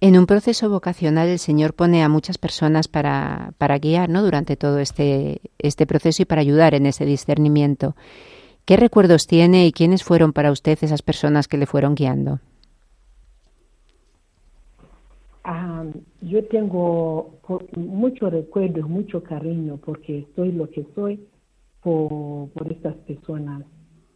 En 0.00 0.16
un 0.16 0.24
proceso 0.24 0.70
vocacional 0.70 1.28
el 1.28 1.38
Señor 1.38 1.74
pone 1.74 2.02
a 2.02 2.08
muchas 2.08 2.38
personas 2.38 2.88
para, 2.88 3.52
para 3.58 3.78
guiar 3.78 4.08
¿no? 4.08 4.22
durante 4.22 4.56
todo 4.56 4.78
este, 4.78 5.42
este 5.58 5.86
proceso 5.86 6.22
y 6.22 6.24
para 6.24 6.40
ayudar 6.40 6.74
en 6.74 6.86
ese 6.86 7.04
discernimiento. 7.04 7.96
¿Qué 8.70 8.76
recuerdos 8.76 9.26
tiene 9.26 9.66
y 9.66 9.72
quiénes 9.72 10.04
fueron 10.04 10.32
para 10.32 10.52
usted 10.52 10.78
esas 10.80 11.02
personas 11.02 11.48
que 11.48 11.58
le 11.58 11.66
fueron 11.66 11.96
guiando? 11.96 12.38
yo 16.20 16.44
tengo 16.46 17.40
mucho 17.74 18.30
recuerdo, 18.30 18.86
mucho 18.86 19.24
cariño 19.24 19.76
porque 19.84 20.24
soy 20.36 20.52
lo 20.52 20.70
que 20.70 20.86
soy 20.94 21.18
por, 21.82 22.48
estas 22.70 22.94
personas, 23.08 23.64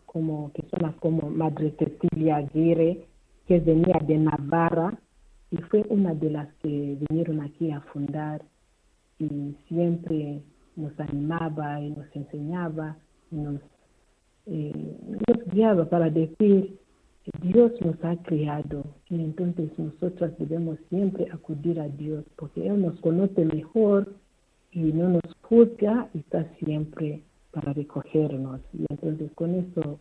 como 0.06 0.50
personas 0.50 0.94
como 1.00 1.28
Madre 1.30 1.74
Cecilia 1.76 2.36
Aguirre, 2.36 3.08
que 3.48 3.58
venía 3.58 3.98
de 4.06 4.18
Navarra 4.18 4.96
y 5.50 5.56
fue 5.56 5.84
una 5.88 6.14
de 6.14 6.30
las 6.30 6.46
que 6.62 6.96
vinieron 7.08 7.40
aquí 7.40 7.72
a 7.72 7.80
fundar 7.92 8.40
y 9.18 9.56
siempre 9.66 10.42
nos 10.76 10.92
animaba 11.00 11.80
y 11.80 11.90
nos 11.90 12.06
enseñaba 12.14 12.96
y 13.32 13.36
nos, 13.36 13.60
eh, 14.46 14.96
nos 15.28 15.46
guiaba 15.52 15.88
para 15.88 16.10
decir 16.10 16.78
Dios 17.40 17.72
nos 17.80 18.02
ha 18.04 18.16
creado 18.22 18.84
y 19.08 19.14
entonces 19.14 19.70
nosotros 19.78 20.32
debemos 20.38 20.78
siempre 20.90 21.26
acudir 21.32 21.80
a 21.80 21.88
Dios 21.88 22.24
porque 22.36 22.66
Él 22.66 22.82
nos 22.82 23.00
conoce 23.00 23.46
mejor 23.46 24.12
y 24.72 24.80
no 24.92 25.08
nos 25.08 25.34
juzga 25.40 26.10
y 26.12 26.18
está 26.18 26.44
siempre 26.58 27.22
para 27.50 27.72
recogernos. 27.72 28.60
Y 28.74 28.84
entonces 28.90 29.30
con 29.34 29.54
eso 29.54 30.00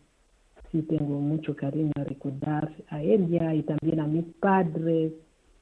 sí 0.70 0.82
tengo 0.82 1.20
mucho 1.20 1.56
cariño 1.56 1.92
a 1.96 2.04
recordar 2.04 2.74
a 2.88 3.02
ella 3.02 3.54
y 3.54 3.62
también 3.62 4.00
a 4.00 4.06
mis 4.06 4.26
padres 4.40 5.12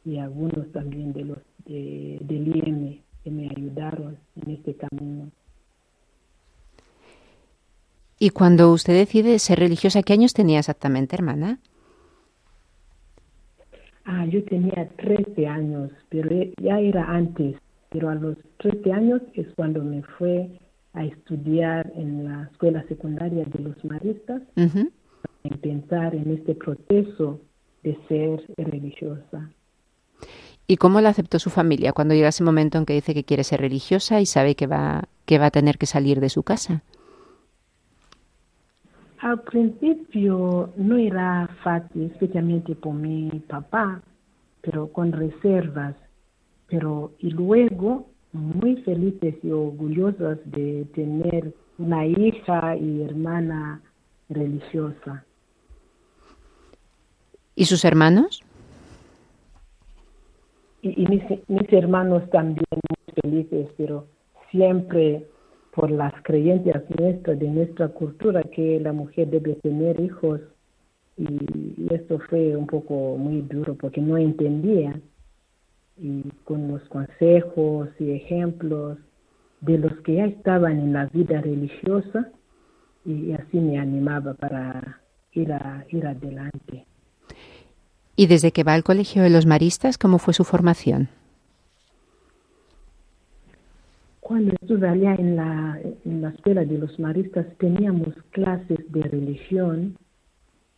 y 0.04 0.16
a 0.16 0.24
algunos 0.24 0.72
también 0.72 1.12
de 1.12 1.24
los 1.24 1.38
de, 1.66 2.18
del 2.22 2.56
IEM 2.56 3.00
que 3.22 3.30
me 3.30 3.48
ayudaron 3.48 4.16
en 4.34 4.50
este 4.50 4.74
camino. 4.74 5.30
Y 8.22 8.30
cuando 8.30 8.70
usted 8.70 8.94
decide 8.94 9.36
ser 9.40 9.58
religiosa, 9.58 10.04
¿qué 10.04 10.12
años 10.12 10.32
tenía 10.32 10.60
exactamente, 10.60 11.16
hermana? 11.16 11.58
Ah, 14.04 14.24
yo 14.26 14.44
tenía 14.44 14.88
13 14.96 15.48
años, 15.48 15.90
pero 16.08 16.30
ya 16.62 16.78
era 16.78 17.02
antes. 17.10 17.56
Pero 17.88 18.10
a 18.10 18.14
los 18.14 18.36
13 18.58 18.92
años 18.92 19.22
es 19.34 19.48
cuando 19.56 19.82
me 19.82 20.04
fue 20.04 20.48
a 20.92 21.04
estudiar 21.04 21.92
en 21.96 22.22
la 22.22 22.44
escuela 22.44 22.84
secundaria 22.86 23.44
de 23.44 23.58
los 23.58 23.84
maristas, 23.84 24.40
en 24.54 25.58
pensar 25.60 26.14
en 26.14 26.30
este 26.30 26.54
proceso 26.54 27.40
de 27.82 27.98
ser 28.06 28.44
religiosa. 28.56 29.50
¿Y 30.68 30.76
cómo 30.76 31.00
la 31.00 31.08
aceptó 31.08 31.40
su 31.40 31.50
familia 31.50 31.92
cuando 31.92 32.14
llega 32.14 32.28
ese 32.28 32.44
momento 32.44 32.78
en 32.78 32.86
que 32.86 32.92
dice 32.92 33.14
que 33.14 33.24
quiere 33.24 33.42
ser 33.42 33.62
religiosa 33.62 34.20
y 34.20 34.26
sabe 34.26 34.54
que 34.54 34.68
va, 34.68 35.08
que 35.26 35.40
va 35.40 35.46
a 35.46 35.50
tener 35.50 35.76
que 35.76 35.86
salir 35.86 36.20
de 36.20 36.28
su 36.28 36.44
casa? 36.44 36.84
Al 39.22 39.40
principio 39.42 40.72
no 40.76 40.96
era 40.96 41.48
fácil, 41.62 42.10
especialmente 42.12 42.74
por 42.74 42.94
mi 42.94 43.30
papá, 43.46 44.02
pero 44.62 44.88
con 44.88 45.12
reservas. 45.12 45.94
Pero 46.66 47.12
y 47.20 47.30
luego 47.30 48.08
muy 48.32 48.82
felices 48.82 49.36
y 49.44 49.50
orgullosas 49.52 50.38
de 50.46 50.86
tener 50.94 51.54
una 51.78 52.04
hija 52.04 52.76
y 52.76 53.02
hermana 53.02 53.80
religiosa. 54.28 55.24
¿Y 57.54 57.66
sus 57.66 57.84
hermanos? 57.84 58.42
Y, 60.80 61.06
mis, 61.06 61.22
mis, 61.46 61.72
hermanos 61.72 62.28
también 62.30 62.66
muy 62.72 63.14
felices, 63.22 63.68
pero 63.76 64.04
siempre 64.50 65.28
por 65.74 65.90
las 65.90 66.12
creencias 66.22 66.82
nuestras, 66.98 67.38
de 67.38 67.48
nuestra 67.48 67.88
cultura, 67.88 68.42
que 68.42 68.78
la 68.80 68.92
mujer 68.92 69.28
debe 69.28 69.54
tener 69.56 70.00
hijos. 70.00 70.40
Y, 71.16 71.38
esto 71.90 72.18
fue 72.30 72.56
un 72.56 72.66
poco 72.66 73.16
muy 73.16 73.42
duro 73.42 73.74
porque 73.74 74.00
no 74.00 74.16
entendía. 74.16 74.98
Y 75.98 76.24
con 76.44 76.68
los 76.68 76.82
consejos 76.88 77.88
y 77.98 78.12
ejemplos 78.12 78.98
de 79.60 79.78
los 79.78 79.92
que 80.00 80.14
ya 80.16 80.26
estaban 80.26 80.78
en 80.78 80.92
la 80.92 81.06
vida 81.06 81.40
religiosa, 81.40 82.30
y 83.04 83.32
así 83.32 83.58
me 83.58 83.78
animaba 83.78 84.34
para 84.34 85.00
ir, 85.32 85.52
a, 85.52 85.84
ir 85.90 86.06
adelante. 86.06 86.86
¿Y 88.16 88.26
desde 88.26 88.52
que 88.52 88.64
va 88.64 88.74
al 88.74 88.84
colegio 88.84 89.22
de 89.22 89.30
los 89.30 89.46
maristas, 89.46 89.98
cómo 89.98 90.18
fue 90.18 90.34
su 90.34 90.44
formación? 90.44 91.08
Cuando 94.22 94.54
estuve 94.62 94.88
allá 94.88 95.16
en 95.16 95.36
la, 95.36 95.78
en 96.04 96.22
la 96.22 96.30
escuela 96.30 96.64
de 96.64 96.78
los 96.78 96.96
maristas 96.98 97.44
teníamos 97.58 98.14
clases 98.30 98.78
de 98.92 99.02
religión 99.02 99.96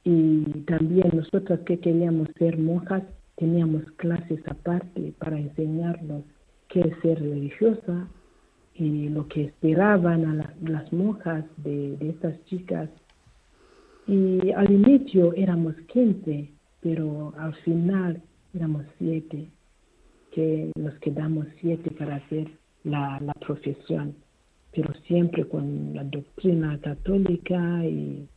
y 0.03 0.43
también 0.67 1.11
nosotras 1.13 1.61
que 1.61 1.79
queríamos 1.79 2.29
ser 2.39 2.59
monjas 2.59 3.05
teníamos 3.37 3.85
clases 3.97 4.41
aparte 4.49 5.13
para 5.19 5.39
enseñarnos 5.39 6.25
qué 6.69 6.81
es 6.81 6.99
ser 7.03 7.21
religiosa 7.21 8.09
y 8.75 9.11
lo 9.11 9.29
que 9.29 9.45
esperaban 9.45 10.25
a 10.25 10.55
las 10.63 10.93
monjas 10.93 11.45
de, 11.59 11.97
de 11.99 12.09
estas 12.11 12.43
chicas. 12.47 12.89
Y 14.07 14.53
al 14.53 14.73
inicio 14.73 15.35
éramos 15.35 15.75
15 15.93 16.55
pero 16.85 17.33
al 17.39 17.55
final 17.65 18.23
éramos 18.53 18.85
siete, 18.99 19.49
que 20.33 20.71
nos 20.79 20.93
quedamos 20.99 21.47
siete 21.61 21.91
para 21.93 22.17
hacer 22.17 22.47
la, 22.85 23.19
la 23.21 23.35
profesión, 23.35 24.15
pero 24.73 24.93
siempre 25.07 25.47
con 25.49 25.95
la 25.95 26.05
doctrina 26.05 26.79
católica 26.81 27.85
y, 27.85 28.29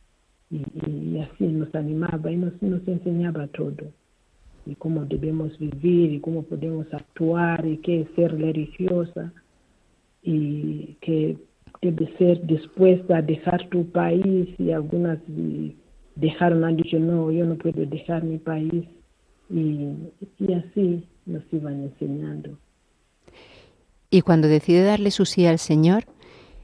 y, 0.50 1.18
así 1.18 1.46
nos 1.46 1.74
animaba 1.74 2.30
y 2.30 2.36
nos, 2.36 2.60
nos 2.62 2.86
enseñaba 2.88 3.46
todo 3.48 3.92
y 4.66 4.74
cómo 4.74 5.04
debemos 5.04 5.58
vivir 5.58 6.12
y 6.12 6.20
cómo 6.20 6.42
podemos 6.42 6.86
actuar 6.92 7.64
y 7.66 7.78
qué 7.78 8.02
es 8.02 8.08
ser 8.14 8.38
religiosa 8.38 9.32
y 10.22 10.96
que 11.00 11.38
debe 11.80 12.12
ser 12.18 12.44
dispuesta 12.46 13.18
a 13.18 13.22
dejar 13.22 13.68
tu 13.68 13.86
país 13.90 14.48
y 14.58 14.72
algunas 14.72 15.18
dejaron, 16.16 16.64
han 16.64 16.76
dicho, 16.76 16.98
no, 16.98 17.30
yo 17.30 17.46
no 17.46 17.56
puedo 17.56 17.86
dejar 17.86 18.24
mi 18.24 18.38
país. 18.38 18.84
Y, 19.50 19.94
y 20.38 20.52
así 20.52 21.04
nos 21.24 21.42
iban 21.52 21.82
enseñando. 21.84 22.58
Y 24.10 24.22
cuando 24.22 24.48
decide 24.48 24.82
darle 24.82 25.10
su 25.10 25.26
sí 25.26 25.46
al 25.46 25.58
Señor, 25.58 26.04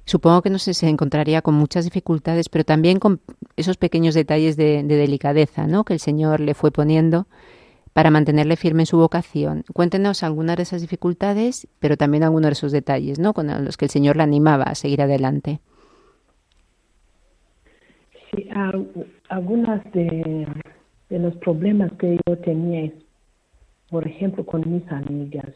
supongo 0.07 0.43
que 0.43 0.51
no 0.51 0.59
se 0.59 0.89
encontraría 0.89 1.43
con 1.43 1.55
muchas 1.55 1.85
dificultades, 1.85 2.49
pero 2.49 2.65
también 2.65 2.99
con 2.99 3.21
esos 3.57 3.77
pequeños 3.77 4.15
detalles 4.15 4.57
de, 4.57 4.83
de, 4.83 4.97
delicadeza 4.97 5.67
¿no? 5.67 5.85
que 5.85 5.93
el 5.93 6.01
Señor 6.01 6.41
le 6.41 6.55
fue 6.55 6.71
poniendo 6.71 7.27
para 7.93 8.11
mantenerle 8.11 8.57
firme 8.57 8.83
en 8.83 8.87
su 8.87 8.99
vocación. 8.99 9.65
Cuéntenos 9.73 10.23
algunas 10.23 10.57
de 10.57 10.65
esas 10.65 10.81
dificultades, 10.81 11.69
pero 11.79 11.97
también 11.97 12.25
algunos 12.25 12.49
de 12.49 12.53
esos 12.53 12.73
detalles 12.73 13.19
¿no? 13.19 13.35
con 13.35 13.47
los 13.65 13.77
que 13.77 13.85
el 13.85 13.91
Señor 13.91 14.17
le 14.17 14.25
animaba 14.25 14.65
a 14.65 14.75
seguir 14.75 15.01
adelante. 15.01 15.61
Sí, 18.31 18.49
algunas 19.29 19.85
de, 19.93 20.49
los 21.11 21.37
problemas 21.37 21.93
que 21.93 22.19
yo 22.27 22.39
tenía 22.39 22.91
por 23.91 24.09
ejemplo, 24.09 24.45
con 24.45 24.69
mis 24.69 24.91
amigas. 24.91 25.55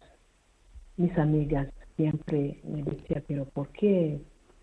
Mis 0.96 1.16
amigas 1.18 1.68
siempre 1.98 2.56
me 2.64 2.82
decían, 2.84 3.24
pero 3.26 3.44
¿por 3.44 3.68
qué? 3.70 4.20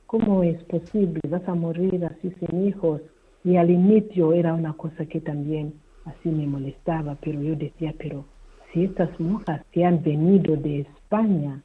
¿Cómo 0.08 0.42
es 0.42 0.64
posible? 0.64 1.20
¿Vas 1.30 1.48
a 1.48 1.54
morir 1.54 2.04
así 2.06 2.34
sin 2.40 2.68
hijos? 2.68 3.02
Y 3.44 3.58
al 3.58 3.70
inicio 3.70 4.34
era 4.34 4.54
una 4.54 4.74
cosa 4.74 5.06
que 5.06 5.20
también 5.20 5.74
así 6.06 6.30
me 6.30 6.48
molestaba, 6.48 7.18
pero 7.22 7.42
yo 7.42 7.56
decía, 7.56 7.94
pero 8.00 8.26
si 8.72 8.86
estas 8.86 9.20
monjas 9.20 9.62
se 9.74 9.84
han 9.84 10.02
venido 10.02 10.56
de 10.56 10.82
España 10.82 11.62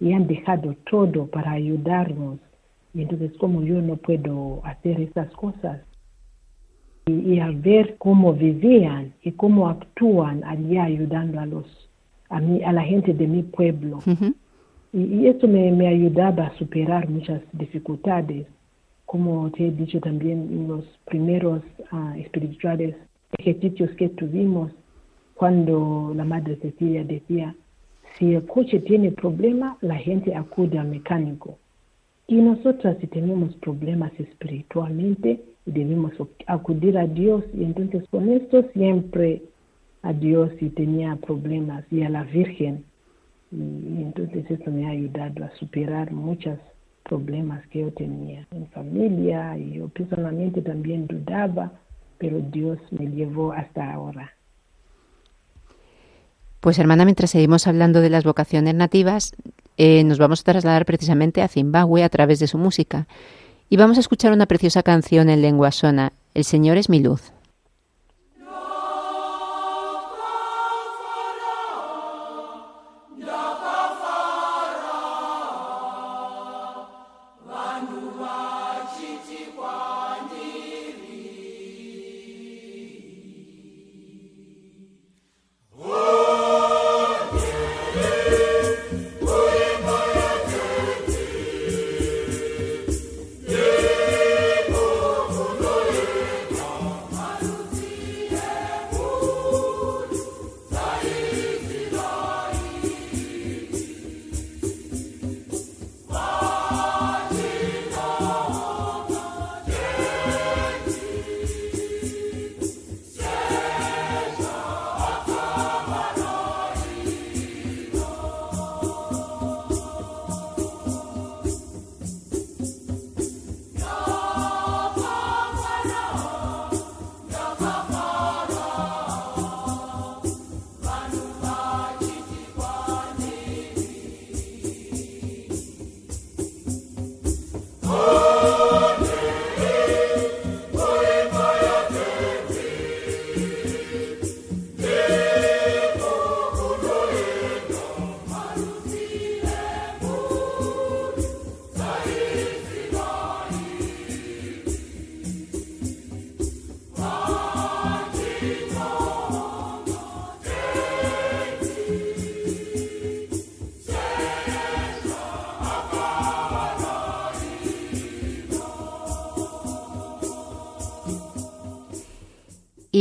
y 0.00 0.12
han 0.12 0.26
dejado 0.26 0.74
todo 0.90 1.26
para 1.26 1.52
ayudarnos, 1.52 2.40
y 2.94 3.02
entonces 3.02 3.32
como 3.38 3.62
yo 3.62 3.82
no 3.82 3.96
puedo 3.96 4.62
hacer 4.64 5.00
esas 5.00 5.30
cosas, 5.32 5.82
y, 7.06 7.40
al 7.40 7.56
ver 7.56 7.96
cómo 7.98 8.32
vivían 8.32 9.12
y 9.22 9.32
cómo 9.32 9.68
actúan 9.68 10.44
allá 10.44 10.84
ayudando 10.84 11.40
a 11.40 11.46
los 11.46 11.90
a, 12.28 12.40
mí, 12.40 12.62
a 12.62 12.72
la 12.72 12.82
gente 12.82 13.12
de 13.12 13.26
mi 13.26 13.42
pueblo. 13.42 13.98
Y, 14.92 15.02
y, 15.02 15.26
eso 15.28 15.46
me, 15.46 15.70
me, 15.72 15.88
ayudaba 15.88 16.46
a 16.46 16.58
superar 16.58 17.08
muchas 17.08 17.42
dificultades. 17.52 18.46
Como 19.06 19.50
te 19.50 19.66
he 19.66 19.70
dicho 19.70 20.00
también, 20.00 20.68
los 20.68 20.84
primeros 21.04 21.62
uh, 21.92 22.18
espirituales 22.18 22.94
ejercicios 23.38 23.90
que 23.92 24.08
tuvimos, 24.10 24.72
cuando 25.34 26.12
la 26.14 26.24
Madre 26.24 26.56
Cecilia 26.56 27.04
decía, 27.04 27.54
si 28.18 28.34
el 28.34 28.44
coche 28.46 28.80
tiene 28.80 29.12
problema, 29.12 29.78
la 29.80 29.96
gente 29.96 30.34
acude 30.34 30.78
al 30.78 30.88
mecánico. 30.88 31.58
Y 32.26 32.36
nosotras 32.36 32.96
si 33.00 33.06
tenemos 33.06 33.54
problemas 33.56 34.12
espiritualmente, 34.18 35.40
debemos 35.66 36.12
acudir 36.46 36.98
a 36.98 37.06
Dios 37.06 37.44
y 37.54 37.64
entonces 37.64 38.04
con 38.10 38.28
esto 38.28 38.64
siempre 38.72 39.42
a 40.02 40.12
Dios 40.12 40.50
si 40.58 40.70
tenía 40.70 41.16
problemas 41.16 41.84
y 41.90 42.02
a 42.02 42.08
la 42.08 42.24
Virgen. 42.24 42.84
Y, 43.52 44.02
entonces 44.02 44.48
esto 44.50 44.70
me 44.70 44.86
ha 44.86 44.90
ayudado 44.90 45.44
a 45.44 45.50
superar 45.56 46.12
muchos 46.12 46.58
problemas 47.02 47.66
que 47.68 47.80
yo 47.80 47.92
tenía 47.92 48.46
en 48.52 48.66
familia 48.68 49.56
y 49.58 49.72
yo 49.72 49.88
personalmente 49.88 50.62
también 50.62 51.06
dudaba, 51.06 51.72
pero 52.18 52.40
Dios 52.40 52.78
me 52.90 53.06
llevó 53.06 53.52
hasta 53.52 53.92
ahora. 53.92 54.32
Pues 56.60 56.78
hermana, 56.78 57.04
mientras 57.04 57.30
seguimos 57.30 57.66
hablando 57.66 58.00
de 58.00 58.10
las 58.10 58.24
vocaciones 58.24 58.74
nativas, 58.74 59.34
eh, 59.78 60.04
nos 60.04 60.18
vamos 60.18 60.42
a 60.42 60.44
trasladar 60.44 60.84
precisamente 60.84 61.40
a 61.40 61.48
Zimbabue 61.48 62.04
a 62.04 62.10
través 62.10 62.38
de 62.38 62.46
su 62.46 62.58
música. 62.58 63.06
Y 63.70 63.76
vamos 63.76 63.96
a 63.96 64.00
escuchar 64.00 64.32
una 64.32 64.46
preciosa 64.46 64.82
canción 64.82 65.30
en 65.30 65.40
lengua 65.40 65.70
sona, 65.70 66.12
El 66.34 66.44
Señor 66.44 66.76
es 66.76 66.90
mi 66.90 67.00
luz. 67.00 67.32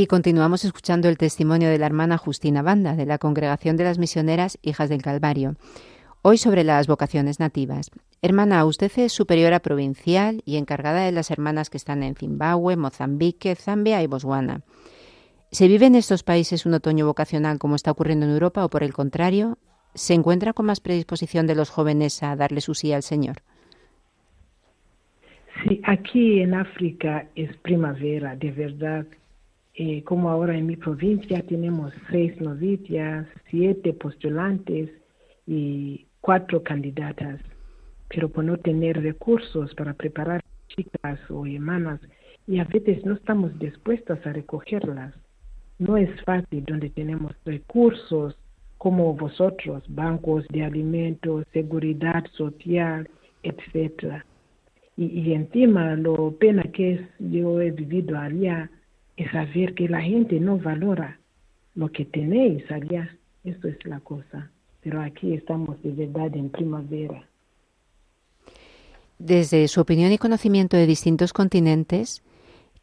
Y 0.01 0.07
continuamos 0.07 0.63
escuchando 0.63 1.09
el 1.09 1.17
testimonio 1.17 1.69
de 1.69 1.77
la 1.77 1.85
hermana 1.85 2.17
Justina 2.17 2.61
Banda, 2.61 2.95
de 2.95 3.05
la 3.05 3.17
Congregación 3.17 3.75
de 3.75 3.83
las 3.83 3.99
Misioneras 3.99 4.57
Hijas 4.61 4.87
del 4.87 5.01
Calvario. 5.01 5.55
Hoy 6.21 6.37
sobre 6.37 6.63
las 6.63 6.87
vocaciones 6.87 7.41
nativas. 7.41 7.91
Hermana, 8.21 8.63
usted 8.63 8.89
es 8.95 9.11
superiora 9.11 9.59
provincial 9.59 10.41
y 10.45 10.55
encargada 10.55 11.01
de 11.01 11.11
las 11.11 11.31
hermanas 11.31 11.69
que 11.69 11.75
están 11.75 12.01
en 12.01 12.15
Zimbabue, 12.15 12.77
Mozambique, 12.77 13.55
Zambia 13.55 14.01
y 14.01 14.07
Botswana. 14.07 14.61
¿Se 15.51 15.67
vive 15.67 15.87
en 15.87 15.95
estos 15.95 16.23
países 16.23 16.65
un 16.65 16.75
otoño 16.75 17.05
vocacional 17.05 17.59
como 17.59 17.75
está 17.75 17.91
ocurriendo 17.91 18.25
en 18.25 18.31
Europa 18.31 18.63
o 18.63 18.69
por 18.69 18.83
el 18.83 18.93
contrario, 18.93 19.57
se 19.95 20.13
encuentra 20.13 20.53
con 20.53 20.65
más 20.65 20.79
predisposición 20.79 21.45
de 21.45 21.55
los 21.55 21.69
jóvenes 21.69 22.23
a 22.23 22.37
darle 22.37 22.61
su 22.61 22.73
sí 22.73 22.93
al 22.93 23.03
Señor? 23.03 23.41
Sí, 25.67 25.81
aquí 25.83 26.39
en 26.39 26.53
África 26.53 27.27
es 27.35 27.53
primavera, 27.57 28.37
de 28.37 28.51
verdad. 28.51 29.05
Eh, 29.81 30.03
como 30.03 30.29
ahora 30.29 30.57
en 30.57 30.65
mi 30.65 30.75
provincia 30.75 31.41
tenemos 31.43 31.93
seis 32.11 32.33
novicias, 32.41 33.25
siete 33.49 33.93
postulantes 33.93 34.89
y 35.47 36.05
cuatro 36.19 36.61
candidatas, 36.61 37.39
pero 38.09 38.27
por 38.27 38.43
no 38.43 38.57
tener 38.57 39.01
recursos 39.01 39.73
para 39.75 39.93
preparar 39.93 40.43
chicas 40.67 41.17
o 41.29 41.45
hermanas, 41.45 42.01
y 42.45 42.59
a 42.59 42.65
veces 42.65 43.05
no 43.05 43.13
estamos 43.13 43.57
dispuestas 43.57 44.19
a 44.27 44.33
recogerlas. 44.33 45.13
No 45.77 45.95
es 45.95 46.09
fácil 46.25 46.65
donde 46.65 46.89
tenemos 46.89 47.31
recursos 47.45 48.37
como 48.79 49.13
vosotros, 49.13 49.81
bancos 49.87 50.45
de 50.49 50.65
alimentos, 50.65 51.45
seguridad 51.53 52.25
social, 52.33 53.07
etcétera. 53.43 54.25
Y, 54.97 55.05
y 55.05 55.33
encima 55.35 55.95
lo 55.95 56.31
pena 56.37 56.63
que 56.63 56.95
es, 56.95 57.01
yo 57.19 57.61
he 57.61 57.71
vivido 57.71 58.17
allá, 58.17 58.69
es 59.19 59.29
saber 59.31 59.75
que 59.75 59.89
la 59.89 60.01
gente 60.01 60.39
no 60.39 60.57
valora 60.57 61.19
lo 61.75 61.91
que 61.91 62.05
tenéis 62.05 62.63
allá. 62.71 63.17
Eso 63.43 63.67
es 63.67 63.85
la 63.85 63.99
cosa. 63.99 64.49
Pero 64.81 65.01
aquí 65.01 65.33
estamos 65.33 65.81
de 65.83 65.91
verdad 65.91 66.33
en 66.37 66.49
primavera. 66.49 67.27
Desde 69.17 69.67
su 69.67 69.81
opinión 69.81 70.13
y 70.13 70.17
conocimiento 70.17 70.77
de 70.77 70.87
distintos 70.87 71.33
continentes, 71.33 72.23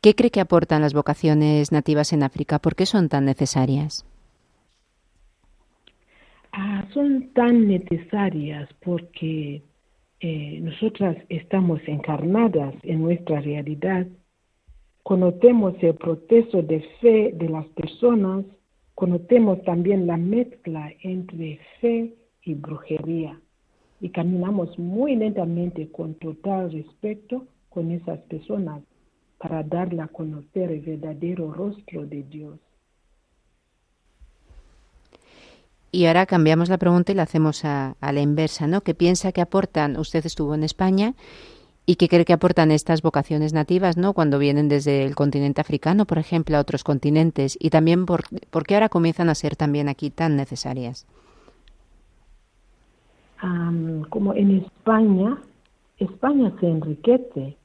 ¿qué 0.02 0.14
cree 0.14 0.30
que 0.30 0.40
aportan 0.40 0.82
las 0.82 0.92
vocaciones 0.92 1.72
nativas 1.72 2.12
en 2.12 2.22
África? 2.22 2.58
¿Por 2.58 2.74
qué 2.74 2.84
son 2.84 3.08
tan 3.08 3.24
necesarias? 3.24 4.04
Ah, 6.52 6.86
son 6.92 7.30
tan 7.32 7.66
necesarias 7.66 8.68
porque 8.84 9.62
eh, 10.20 10.58
nosotras 10.60 11.16
estamos 11.30 11.80
encarnadas 11.86 12.74
en 12.82 13.00
nuestra 13.00 13.40
realidad 13.40 14.06
conocemos 15.06 15.74
el 15.82 15.94
proceso 15.94 16.62
de 16.62 16.80
fe 17.00 17.30
de 17.32 17.48
las 17.48 17.64
personas, 17.68 18.44
conocemos 18.96 19.62
también 19.62 20.08
la 20.08 20.16
mezcla 20.16 20.92
entre 21.00 21.60
fe 21.80 22.12
y 22.42 22.54
brujería 22.54 23.40
y 24.00 24.08
caminamos 24.08 24.76
muy 24.80 25.14
lentamente 25.14 25.92
con 25.92 26.14
total 26.14 26.72
respeto 26.72 27.44
con 27.68 27.92
esas 27.92 28.18
personas 28.22 28.82
para 29.38 29.62
darle 29.62 30.02
a 30.02 30.08
conocer 30.08 30.72
el 30.72 30.80
verdadero 30.80 31.52
rostro 31.52 32.04
de 32.04 32.24
Dios. 32.24 32.58
Y 35.92 36.06
ahora 36.06 36.26
cambiamos 36.26 36.68
la 36.68 36.78
pregunta 36.78 37.12
y 37.12 37.14
la 37.14 37.22
hacemos 37.22 37.64
a, 37.64 37.94
a 38.00 38.12
la 38.12 38.22
inversa, 38.22 38.66
¿no? 38.66 38.80
¿Qué 38.80 38.92
piensa 38.92 39.30
que 39.30 39.40
aportan? 39.40 39.98
Usted 39.98 40.26
estuvo 40.26 40.56
en 40.56 40.64
España 40.64 41.14
¿Y 41.88 41.94
qué 41.96 42.08
cree 42.08 42.24
que 42.24 42.32
aportan 42.32 42.72
estas 42.72 43.00
vocaciones 43.00 43.52
nativas, 43.52 43.96
¿no? 43.96 44.12
Cuando 44.12 44.40
vienen 44.40 44.68
desde 44.68 45.04
el 45.04 45.14
continente 45.14 45.60
africano, 45.60 46.04
por 46.04 46.18
ejemplo, 46.18 46.56
a 46.56 46.60
otros 46.60 46.82
continentes, 46.82 47.56
y 47.60 47.70
también 47.70 48.06
por, 48.06 48.24
qué 48.66 48.74
ahora 48.74 48.88
comienzan 48.88 49.28
a 49.28 49.36
ser 49.36 49.54
también 49.54 49.88
aquí 49.88 50.10
tan 50.10 50.36
necesarias. 50.36 51.06
como 54.10 54.34
en 54.34 54.62
España, 54.62 55.38
España 55.98 56.52
se 56.58 56.68
enriquece 56.68 57.56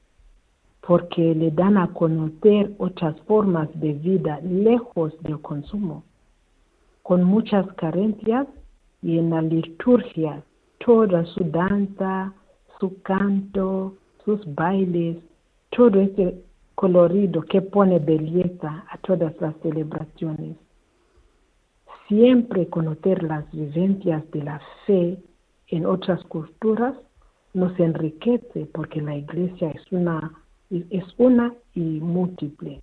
porque 0.82 1.34
le 1.34 1.50
dan 1.50 1.78
a 1.78 1.88
conocer 1.92 2.74
otras 2.78 3.20
formas 3.22 3.70
de 3.74 3.94
vida 3.94 4.40
lejos 4.42 5.14
del 5.24 5.40
consumo, 5.42 6.04
con 7.02 7.24
muchas 7.24 7.66
carencias 7.74 8.46
y 9.02 9.18
en 9.18 9.32
la 9.32 9.42
liturgia 9.42 10.44
toda 10.86 11.26
su 11.26 11.44
danza, 11.44 12.34
su 12.80 13.02
canto, 13.02 13.96
sus 14.26 14.42
bailes, 14.56 15.18
todo 15.70 16.00
ese 16.00 16.44
colorido 16.76 17.42
que 17.44 17.62
pone 17.62 18.00
belleza 18.00 18.86
a 18.90 18.98
todas 18.98 19.40
las 19.40 19.56
celebraciones. 19.62 20.58
Siempre 22.08 22.68
conocer 22.68 23.24
las 23.24 23.50
vivencias 23.52 24.30
de 24.32 24.44
la 24.44 24.62
fe 24.86 25.18
en 25.68 25.86
otras 25.86 26.24
culturas 26.26 26.96
nos 27.54 27.78
enriquece 27.80 28.66
porque 28.74 29.02
la 29.02 29.16
iglesia 29.16 29.72
es 29.72 29.92
una, 29.92 30.34
es 30.70 31.06
una 31.18 31.54
y 31.74 32.00
múltiple, 32.00 32.82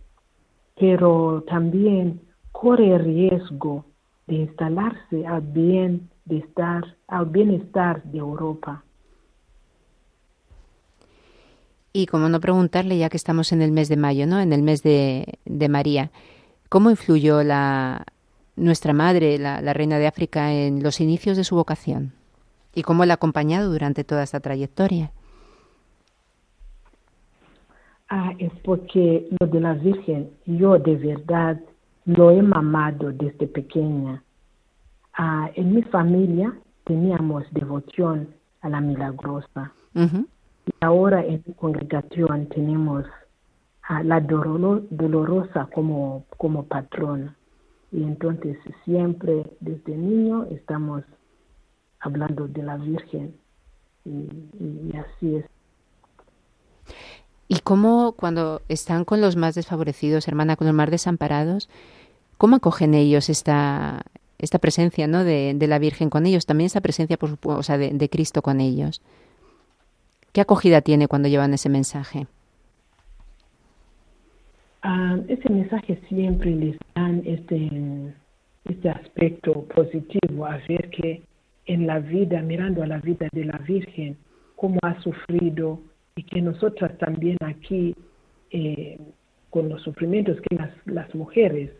pero 0.78 1.42
también 1.46 2.20
corre 2.52 2.98
riesgo 2.98 3.84
de 4.26 4.36
instalarse 4.36 5.26
al 5.26 5.42
bien 5.42 6.08
de 6.24 6.38
estar, 6.38 6.84
al 7.08 7.26
bienestar 7.26 8.02
de 8.04 8.18
Europa 8.18 8.84
Y 11.92 12.06
como 12.06 12.28
no 12.28 12.40
preguntarle, 12.40 12.98
ya 12.98 13.08
que 13.08 13.16
estamos 13.16 13.52
en 13.52 13.62
el 13.62 13.72
mes 13.72 13.88
de 13.88 13.96
mayo, 13.96 14.26
¿no? 14.26 14.40
En 14.40 14.52
el 14.52 14.62
mes 14.62 14.82
de, 14.82 15.38
María, 15.68 16.10
¿cómo 16.68 16.90
influyó 16.90 17.42
la, 17.42 18.04
nuestra 18.56 18.92
madre, 18.92 19.38
la, 19.38 19.72
reina 19.72 19.98
de 19.98 20.06
África, 20.06 20.52
en 20.52 20.82
los 20.82 21.00
inicios 21.00 21.36
de 21.36 21.44
su 21.44 21.56
vocación? 21.56 22.12
¿Y 22.74 22.82
cómo 22.82 23.04
la 23.04 23.14
ha 23.14 23.16
acompañado 23.16 23.72
durante 23.72 24.04
toda 24.04 24.22
esta 24.22 24.40
trayectoria? 24.40 25.10
Ah, 28.10 28.32
es 28.38 28.52
porque 28.64 29.28
lo 29.40 29.46
de 29.46 29.60
la 29.60 29.74
Virgen, 29.74 30.30
yo 30.46 30.78
de 30.78 30.96
verdad 30.96 31.60
lo 32.04 32.30
he 32.30 32.40
mamado 32.40 33.12
desde 33.12 33.46
pequeña. 33.46 34.22
Ah, 35.12 35.50
en 35.54 35.74
mi 35.74 35.82
familia 35.82 36.54
teníamos 36.84 37.44
devoción 37.52 38.28
a 38.60 38.68
la 38.68 38.80
milagrosa. 38.80 39.72
Y 40.68 40.70
ahora 40.82 41.24
en 41.24 41.42
mi 41.46 41.54
congregación 41.54 42.46
tenemos 42.48 43.06
a 43.82 44.02
la 44.02 44.20
dolorosa 44.20 45.68
como, 45.72 46.26
como 46.36 46.64
patrona. 46.64 47.34
Y 47.90 48.02
entonces 48.02 48.58
siempre 48.84 49.50
desde 49.60 49.96
niño 49.96 50.44
estamos 50.50 51.04
hablando 52.00 52.48
de 52.48 52.62
la 52.62 52.76
Virgen. 52.76 53.34
Y, 54.04 54.94
así 54.94 55.36
es. 55.36 55.44
¿Y 57.48 57.60
cómo 57.60 58.12
cuando 58.12 58.60
están 58.68 59.06
con 59.06 59.22
los 59.22 59.36
más 59.36 59.54
desfavorecidos, 59.54 60.28
hermana, 60.28 60.56
con 60.56 60.66
los 60.66 60.76
más 60.76 60.90
desamparados, 60.90 61.70
cómo 62.36 62.56
acogen 62.56 62.92
ellos 62.92 63.30
esta, 63.30 64.02
esta 64.38 64.58
presencia 64.58 65.06
¿no? 65.06 65.24
de, 65.24 65.56
la 65.66 65.78
Virgen 65.78 66.10
con 66.10 66.26
ellos? 66.26 66.44
También 66.44 66.66
esta 66.66 66.82
presencia, 66.82 67.16
por 67.16 67.30
supuesto, 67.30 67.58
o 67.58 67.62
sea, 67.62 67.78
de 67.78 68.10
Cristo 68.10 68.42
con 68.42 68.60
ellos. 68.60 69.00
¿Qué 70.32 70.40
acogida 70.40 70.80
tiene 70.80 71.08
cuando 71.08 71.28
llevan 71.28 71.54
ese 71.54 71.68
mensaje? 71.68 72.26
Ah, 74.82 75.18
ese 75.28 75.48
mensaje 75.50 76.00
siempre 76.08 76.54
les 76.54 76.76
dan 76.94 77.22
este, 77.24 78.14
este 78.64 78.88
aspecto 78.88 79.64
positivo, 79.74 80.46
a 80.46 80.58
ver 80.68 80.90
que 80.90 81.22
en 81.66 81.86
la 81.86 81.98
vida, 81.98 82.40
mirando 82.42 82.82
a 82.82 82.86
la 82.86 82.98
vida 82.98 83.28
de 83.32 83.44
la 83.44 83.58
Virgen, 83.58 84.16
cómo 84.56 84.78
ha 84.82 85.00
sufrido 85.02 85.80
y 86.16 86.22
que 86.22 86.40
nosotras 86.40 86.96
también 86.98 87.36
aquí, 87.44 87.94
eh, 88.50 88.98
con 89.50 89.68
los 89.68 89.82
sufrimientos 89.82 90.38
que 90.48 90.56
las, 90.56 90.70
las 90.86 91.14
mujeres 91.14 91.70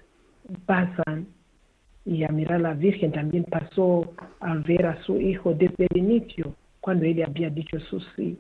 pasan, 0.66 1.26
y 2.04 2.24
a 2.24 2.28
mirar 2.28 2.56
a 2.56 2.70
la 2.70 2.74
Virgen 2.74 3.12
también 3.12 3.44
pasó 3.44 4.14
a 4.40 4.54
ver 4.54 4.87
a 4.87 5.02
su 5.02 5.20
hijo 5.20 5.52
desde 5.52 5.87
el 5.90 5.98
inicio, 5.98 6.54
cuando 6.88 7.05
él 7.05 7.22
había 7.22 7.51
dicho 7.51 7.79
su 7.81 8.01
sí, 8.16 8.38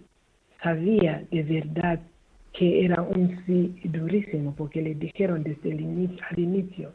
sabía 0.62 1.22
de 1.30 1.42
verdad 1.42 2.00
que 2.54 2.82
era 2.86 3.02
un 3.02 3.44
sí 3.44 3.78
durísimo, 3.84 4.54
porque 4.56 4.80
le 4.80 4.94
dijeron 4.94 5.42
desde 5.42 5.70
el 5.70 5.82
inicio, 5.82 6.24
al 6.30 6.38
inicio, 6.38 6.92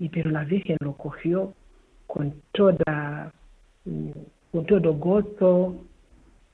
y 0.00 0.08
pero 0.08 0.32
la 0.32 0.42
Virgen 0.42 0.76
lo 0.80 0.94
cogió 0.94 1.54
con 2.08 2.34
toda, 2.50 3.32
mm, 3.84 4.10
con 4.50 4.66
todo 4.66 4.94
gozo 4.94 5.76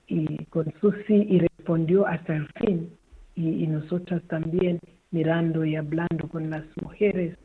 y 0.07 0.45
con 0.51 0.71
su 0.83 0.93
sí 1.07 1.27
y 1.31 1.39
respondió 1.39 2.07
hasta 2.07 2.37
el 2.37 2.47
fin. 2.61 2.91
Y, 3.37 3.65
y 3.65 3.67
nosotras 3.67 4.21
también 4.29 4.81
mirando 5.13 5.65
y 5.65 5.77
hablando 5.77 6.29
con 6.29 6.51
las 6.51 6.65
mujeres 6.83 7.39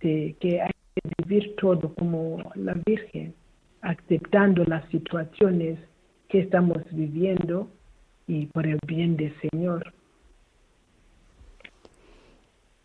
de 0.00 0.36
que 0.38 0.62
hay 0.62 0.70
que 0.94 1.24
vivir 1.24 1.56
todo 1.56 1.92
como 1.96 2.38
la 2.54 2.74
Virgen, 2.86 3.34
aceptando 3.80 4.62
las 4.66 4.88
situaciones 4.90 5.80
que 6.28 6.40
estamos 6.40 6.78
viviendo 6.90 7.68
y 8.26 8.46
por 8.46 8.66
el 8.66 8.78
bien 8.86 9.16
del 9.16 9.34
Señor. 9.40 9.92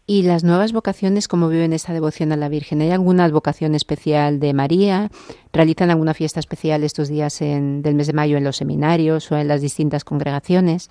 ¿Y 0.08 0.24
las 0.24 0.44
nuevas 0.44 0.74
vocaciones, 0.74 1.28
cómo 1.28 1.48
viven 1.48 1.72
esta 1.72 1.94
devoción 1.94 2.32
a 2.34 2.36
la 2.36 2.50
Virgen? 2.50 2.82
¿Hay 2.82 2.92
alguna 2.92 3.28
vocación 3.30 3.76
especial 3.76 4.40
de 4.40 4.54
María? 4.54 5.10
¿Realizan 5.54 5.90
alguna 5.90 6.14
fiesta 6.14 6.40
especial 6.40 6.84
estos 6.84 7.08
días 7.08 7.42
en, 7.42 7.82
del 7.82 7.96
mes 7.96 8.08
de 8.08 8.14
mayo 8.14 8.36
en 8.36 8.44
los 8.44 8.58
seminarios 8.58 9.32
o 9.32 9.38
en 9.38 9.48
las 9.48 9.62
distintas 9.62 10.04
congregaciones? 10.04 10.90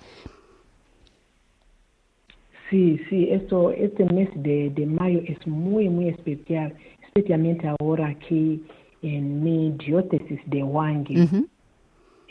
Sí, 2.71 2.99
sí, 3.09 3.27
esto, 3.29 3.69
este 3.71 4.05
mes 4.05 4.29
de, 4.33 4.71
de 4.71 4.85
mayo 4.85 5.21
es 5.27 5.45
muy, 5.45 5.87
muy 5.89 6.07
especial, 6.07 6.73
especialmente 7.03 7.69
ahora 7.79 8.07
aquí 8.07 8.63
en 9.01 9.43
mi 9.43 9.71
diócesis 9.85 10.39
de 10.47 10.63
Wangi. 10.63 11.27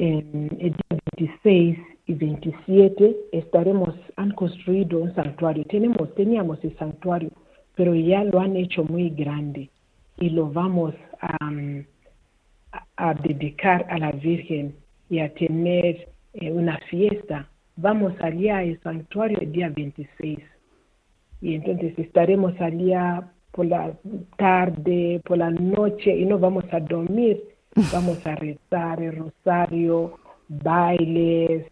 En 0.01 0.49
el 0.59 0.73
día 0.73 0.99
26 1.19 1.79
y 2.07 2.15
27 2.15 3.17
estaremos, 3.33 3.95
han 4.17 4.31
construido 4.31 5.01
un 5.01 5.15
santuario. 5.15 5.63
Tenemos, 5.67 6.15
teníamos 6.15 6.59
el 6.65 6.75
santuario, 6.79 7.29
pero 7.75 7.95
ya 7.95 8.25
lo 8.25 8.41
han 8.41 8.57
hecho 8.57 8.83
muy 8.83 9.11
grande 9.11 9.69
y 10.19 10.31
lo 10.31 10.51
vamos 10.51 10.95
a, 11.21 11.37
dedicar 13.25 13.85
a 13.91 13.99
la 13.99 14.13
Virgen 14.13 14.75
y 15.11 15.19
a 15.19 15.35
tener 15.35 16.09
eh, 16.33 16.51
una 16.51 16.79
fiesta. 16.89 17.51
Vamos 17.77 18.15
allá 18.23 18.61
al 18.61 18.81
santuario 18.81 19.37
el 19.39 19.53
día 19.53 19.69
26 19.69 20.39
y 21.43 21.55
entonces 21.57 21.99
estaremos 21.99 22.59
allá 22.59 23.31
por 23.53 23.67
la 23.67 23.93
tarde, 24.39 25.21
por 25.27 25.37
la 25.37 25.51
noche 25.51 26.17
y 26.17 26.25
no 26.25 26.39
vamos 26.39 26.65
a 26.73 26.81
dormir. 26.81 27.51
Vamos 27.93 28.27
a 28.27 28.35
rezar 28.35 29.03
el 29.03 29.17
rosario, 29.17 30.19
bailes, 30.49 31.71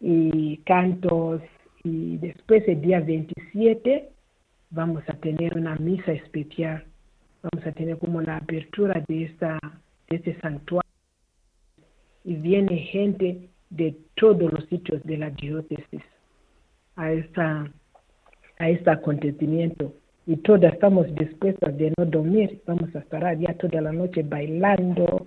y 0.00 0.58
cantos 0.58 1.42
y 1.82 2.16
después 2.18 2.66
el 2.68 2.80
día 2.80 3.00
27 3.00 4.10
vamos 4.70 5.02
a 5.08 5.14
tener 5.14 5.56
una 5.56 5.76
misa 5.76 6.12
especial. 6.12 6.84
Vamos 7.42 7.66
a 7.66 7.72
tener 7.72 7.98
como 7.98 8.20
la 8.20 8.36
apertura 8.36 9.02
de, 9.08 9.24
esta, 9.24 9.58
de 10.08 10.16
este 10.16 10.38
santuario 10.40 10.90
y 12.24 12.34
viene 12.34 12.76
gente 12.78 13.48
de 13.70 13.96
todos 14.14 14.52
los 14.52 14.64
sitios 14.66 15.02
de 15.04 15.18
la 15.18 15.30
diócesis 15.30 16.02
a, 16.96 17.12
esta, 17.12 17.70
a 18.58 18.68
este 18.68 18.90
acontecimiento. 18.90 19.94
Y 20.26 20.36
todas 20.38 20.74
estamos 20.74 21.06
dispuestas 21.14 21.76
de 21.78 21.92
no 21.96 22.04
dormir. 22.04 22.60
Vamos 22.66 22.94
a 22.94 22.98
estar 22.98 23.24
allá 23.24 23.56
toda 23.56 23.80
la 23.80 23.92
noche 23.92 24.22
bailando 24.22 25.26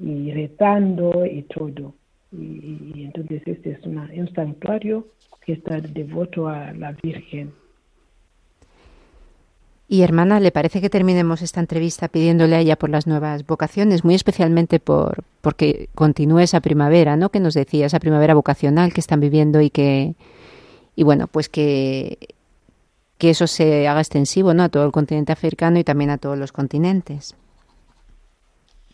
y 0.00 0.32
retando 0.32 1.24
y 1.26 1.42
todo. 1.42 1.94
Y, 2.32 3.04
entonces 3.04 3.42
este 3.46 3.72
es 3.72 3.84
un 3.84 4.34
santuario 4.34 5.06
que 5.44 5.52
está 5.54 5.80
devoto 5.80 6.48
a 6.48 6.72
la 6.72 6.92
Virgen. 7.02 7.52
Y 9.88 10.02
hermana, 10.02 10.38
¿le 10.38 10.52
parece 10.52 10.80
que 10.80 10.88
terminemos 10.88 11.42
esta 11.42 11.58
entrevista 11.58 12.06
pidiéndole 12.06 12.54
a 12.54 12.60
ella 12.60 12.76
por 12.76 12.90
las 12.90 13.08
nuevas 13.08 13.44
vocaciones, 13.44 14.04
muy 14.04 14.14
especialmente 14.14 14.78
por 14.78 15.24
porque 15.40 15.88
continúe 15.96 16.40
esa 16.40 16.60
primavera, 16.60 17.16
¿no? 17.16 17.30
Que 17.30 17.40
nos 17.40 17.54
decía 17.54 17.86
esa 17.86 17.98
primavera 17.98 18.34
vocacional 18.34 18.92
que 18.92 19.00
están 19.00 19.18
viviendo 19.18 19.60
y 19.60 19.70
que 19.70 20.14
y 20.94 21.02
bueno, 21.02 21.26
pues 21.26 21.48
que 21.48 22.18
que 23.18 23.30
eso 23.30 23.48
se 23.48 23.88
haga 23.88 24.00
extensivo, 24.00 24.54
¿no? 24.54 24.62
A 24.62 24.68
todo 24.68 24.86
el 24.86 24.92
continente 24.92 25.32
africano 25.32 25.80
y 25.80 25.84
también 25.84 26.10
a 26.10 26.18
todos 26.18 26.38
los 26.38 26.52
continentes. 26.52 27.34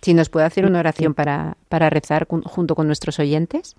Si 0.03 0.15
nos 0.15 0.29
puede 0.29 0.47
hacer 0.47 0.67
una 0.67 0.81
oración 0.81 1.15
para, 1.15 1.57
para 1.69 1.91
rezar 1.91 2.27
junto 2.29 2.75
con 2.75 2.87
nuestros 2.87 3.19
oyentes. 3.19 3.77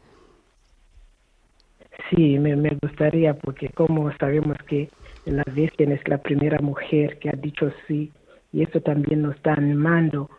Sí, 2.10 2.40
me, 2.40 2.56
me, 2.56 2.78
gustaría, 2.82 3.34
porque 3.34 3.70
como 3.70 4.12
sabemos 4.18 4.58
que 4.68 4.90
la 5.26 5.44
Virgen 5.52 5.92
es 5.92 6.08
la 6.08 6.18
primera 6.20 6.60
mujer 6.60 7.20
que 7.20 7.30
ha 7.30 7.34
dicho 7.34 7.72
sí, 7.88 8.12
y 8.54 8.64
eso 8.64 8.80
también 8.82 9.24
nos 9.24 9.36
está 9.36 9.54
animando, 9.54 10.30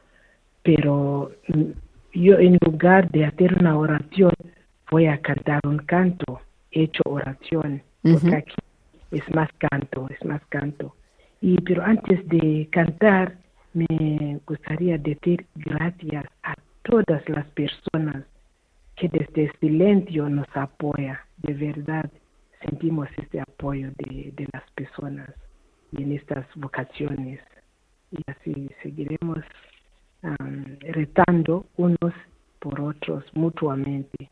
pero 0.63 1.33
mm, 1.49 1.71
yo 2.15 2.39
en 2.39 2.59
lugar 2.65 3.11
de 3.11 3.27
hacer 3.27 3.55
una 3.59 3.77
oración, 3.77 4.33
voy 4.91 5.07
a 5.07 5.21
cantar 5.21 5.61
un 5.65 5.79
canto, 5.79 6.41
hecho 6.71 7.03
oración, 7.05 7.83
porque 8.03 8.35
aquí 8.35 8.55
es 9.11 9.23
más 9.35 9.51
canto, 9.59 10.09
es 10.11 10.25
más 10.25 10.41
canto. 10.49 10.95
Y 11.41 11.61
pero 11.61 11.85
antes 11.85 12.27
de 12.29 12.69
cantar, 12.71 13.37
me 13.79 14.41
gustaría 14.47 14.99
decir 14.99 15.47
gracias 15.55 16.25
a 16.43 16.55
todas 16.83 17.27
las 17.29 17.47
personas 17.49 18.25
que 18.97 19.09
desde 19.09 19.45
el 19.45 19.53
silencio 19.61 20.29
nos 20.29 20.49
apoya. 20.55 21.25
De 21.39 21.55
verdad, 21.55 22.11
sentimos 22.65 23.09
este 23.17 23.41
apoyo 23.41 23.91
de, 23.99 24.49
las 24.53 24.69
personas 24.73 25.31
en 25.97 26.13
estas 26.13 26.47
vocaciones. 26.57 27.41
Y 28.11 28.19
así 28.27 28.71
seguiremos 28.83 29.39
retando 30.81 31.67
unos 31.77 32.15
por 32.59 32.81
otros 32.81 33.25
mutuamente. 33.35 34.31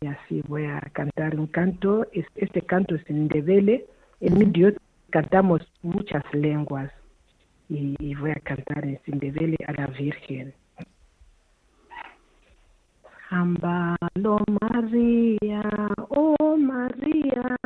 Y 0.00 0.06
así 0.06 0.42
voy 0.46 0.64
a 0.64 0.80
cantar 0.92 1.38
un 1.38 1.48
canto. 1.48 2.06
Este 2.36 2.62
canto 2.62 2.94
es 2.94 3.10
en 3.10 3.28
Debele. 3.28 3.84
En 4.20 4.38
mi 4.38 4.46
Dios 4.46 4.74
cantamos 5.10 5.60
muchas 5.82 6.22
lenguas 6.32 6.90
y, 7.68 8.14
voy 8.14 8.30
a 8.30 8.40
cantar 8.40 8.84
en 8.84 8.98
Sindebele 9.04 9.56
a 9.66 9.72
la 9.72 9.86
Virgen. 9.88 10.54
Hambalo 13.30 14.40
María, 14.62 15.62
oh 16.08 16.56
María, 16.56 17.58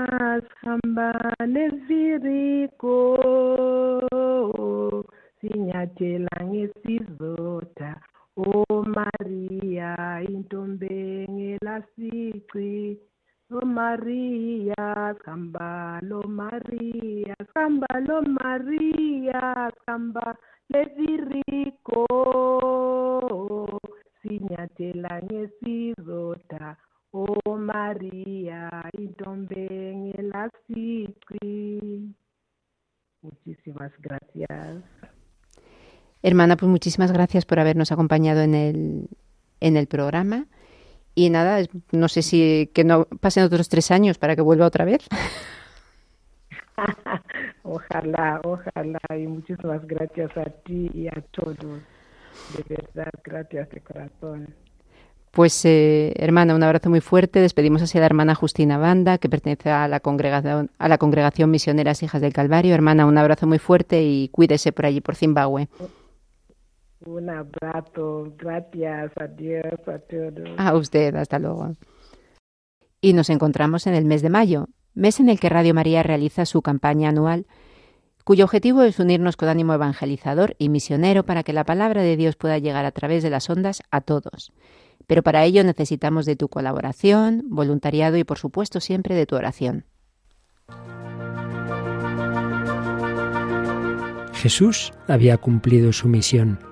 hambale 0.62 1.70
viriko, 1.86 3.16
sinyathela 5.40 6.36
ngesizotha, 6.42 8.02
oh 8.34 8.84
María, 8.84 10.20
intombe 10.28 11.26
ngelasici, 11.30 12.98
oh 13.52 13.66
María, 13.66 15.14
lo 16.02 16.22
María, 16.22 17.36
lo 18.06 18.22
María, 18.22 19.70
samba 19.84 20.38
leviriko, 20.68 22.06
sinyathela 24.22 25.20
ngesizotha, 25.20 26.78
oh 27.12 27.56
María, 27.58 28.70
intombe 28.98 29.68
ngelasici. 29.94 31.46
Muchísimas 33.22 33.92
gracias. 34.00 34.83
Hermana, 36.22 36.56
pues 36.56 36.70
muchísimas 36.70 37.12
gracias 37.12 37.44
por 37.44 37.58
habernos 37.60 37.92
acompañado 37.92 38.40
en 38.42 38.54
el, 38.54 39.08
en 39.60 39.77
el 39.77 39.87
programa. 39.88 40.46
Y 41.15 41.31
nada, 41.31 41.65
no 41.90 42.08
sé 42.08 42.23
si 42.23 42.71
que 42.75 42.85
no 42.85 43.04
pasen 43.04 43.44
otros 43.44 43.69
tres 43.69 43.90
años 43.90 44.19
para 44.19 44.35
que 44.35 44.42
vuelva 44.42 44.67
otra 44.67 44.85
vez. 44.85 45.06
ojalá, 47.63 48.40
ojalá. 48.44 49.00
Y 49.19 49.27
muchísimas 49.27 49.87
gracias 49.87 50.37
a 50.37 50.44
ti 50.44 50.90
y 50.94 51.08
a 51.08 51.23
todos. 51.31 51.56
De 52.56 52.65
verdad, 52.69 53.13
gracias 53.23 53.71
de 53.71 53.81
corazón. 53.81 54.54
Pues, 55.33 55.65
eh, 55.65 56.13
hermana, 56.17 56.54
un 56.54 56.63
abrazo 56.63 56.90
muy 56.90 57.00
fuerte. 57.00 57.40
Despedimos 57.40 57.81
así 57.81 57.96
a 57.96 58.00
la 58.02 58.06
hermana 58.06 58.35
Justina 58.35 58.77
Banda, 58.77 59.17
que 59.17 59.31
pertenece 59.31 59.71
a 59.71 59.88
la 59.88 60.00
congregación, 60.00 60.71
a 60.79 60.88
la 60.88 60.98
congregación 60.98 61.50
Misioneras 61.50 62.02
Hijas 62.02 62.21
del 62.21 62.35
Calvario. 62.35 62.75
Hermana, 62.75 63.06
un 63.06 63.17
abrazo 63.17 63.46
muy 63.46 63.58
fuerte 63.58 64.02
y 64.02 64.29
cuídese 64.29 64.73
por 64.73 64.85
allí, 64.85 65.00
por 65.00 65.17
Zimbabue. 65.17 65.69
Un 67.05 67.31
abrazo, 67.31 68.33
gracias, 68.38 69.13
adiós 69.17 69.81
a 69.87 69.98
todos. 69.98 70.48
A 70.57 70.75
usted, 70.77 71.15
hasta 71.17 71.38
luego. 71.38 71.75
Y 73.00 73.13
nos 73.13 73.31
encontramos 73.31 73.87
en 73.87 73.94
el 73.94 74.05
mes 74.05 74.23
de 74.23 74.31
mayo, 74.31 74.69
mes 74.94 75.19
en 75.19 75.29
el 75.29 75.40
que 75.40 75.48
Radio 75.48 75.75
María 75.75 76.03
realiza 76.03 76.46
su 76.46 76.63
campaña 76.63 77.09
anual, 77.09 77.46
cuyo 78.25 78.44
objetivo 78.44 78.83
es 78.83 79.00
unirnos 79.00 79.37
con 79.37 79.48
ánimo 79.48 79.75
evangelizador 79.75 80.55
y 80.59 80.69
misionero 80.69 81.25
para 81.25 81.42
que 81.42 81.53
la 81.53 81.65
palabra 81.65 82.03
de 82.03 82.17
Dios 82.17 82.37
pueda 82.37 82.59
llegar 82.59 82.85
a 82.85 82.92
través 82.92 83.25
de 83.25 83.31
las 83.31 83.50
ondas 83.50 83.83
a 83.90 84.00
todos. 84.00 84.53
Pero 85.09 85.25
para 85.25 85.44
ello 85.44 85.65
necesitamos 85.65 86.25
de 86.25 86.37
tu 86.37 86.48
colaboración, 86.48 87.42
voluntariado 87.48 88.17
y 88.17 88.23
por 88.23 88.38
supuesto 88.38 88.79
siempre 88.79 89.17
de 89.17 89.27
tu 89.27 89.35
oración. 89.35 89.87
Jesús 94.35 94.92
había 95.09 95.37
cumplido 95.38 95.92
su 95.92 96.09
misión 96.09 96.71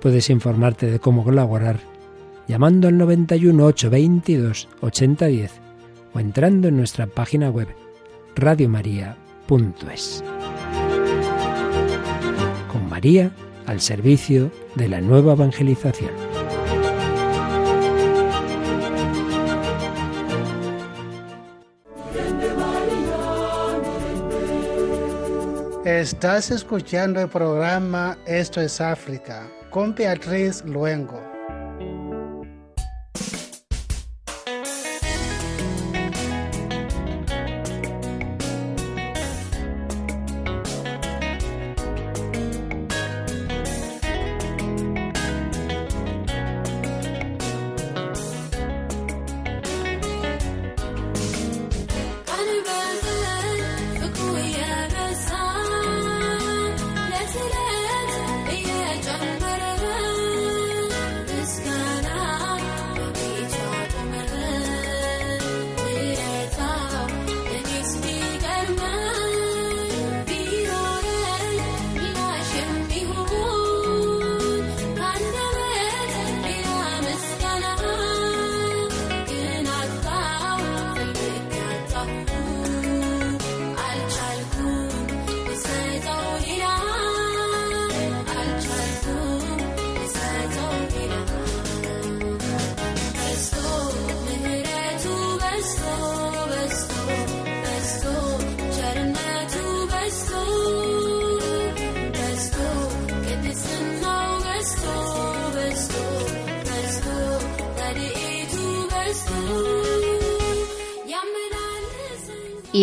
Puedes 0.00 0.30
informarte 0.30 0.90
de 0.90 0.98
cómo 0.98 1.24
colaborar 1.24 1.78
llamando 2.48 2.88
al 2.88 2.96
91 2.96 3.64
822 3.64 4.68
8010 4.80 5.52
o 6.14 6.18
entrando 6.18 6.68
en 6.68 6.78
nuestra 6.78 7.06
página 7.06 7.50
web 7.50 7.68
radiomaria.es. 8.34 10.24
Con 12.72 12.88
María 12.88 13.30
al 13.66 13.80
servicio 13.80 14.50
de 14.74 14.88
la 14.88 15.00
nueva 15.00 15.34
evangelización. 15.34 16.10
Estás 25.84 26.50
escuchando 26.50 27.20
el 27.20 27.28
programa 27.28 28.16
Esto 28.26 28.60
es 28.60 28.80
África 28.80 29.48
con 29.70 29.94
Beatriz 29.94 30.64
Luengo. 30.64 31.29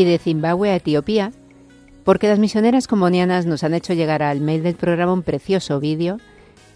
Y 0.01 0.05
de 0.05 0.19
Zimbabue 0.19 0.69
a 0.69 0.75
Etiopía, 0.75 1.31
porque 2.03 2.27
las 2.27 2.37
misioneras 2.37 2.87
combonianas 2.87 3.47
nos 3.47 3.63
han 3.63 3.73
hecho 3.73 3.93
llegar 3.93 4.21
al 4.21 4.41
mail 4.41 4.61
del 4.61 4.75
programa 4.75 5.11
un 5.11 5.23
precioso 5.23 5.79
vídeo 5.79 6.19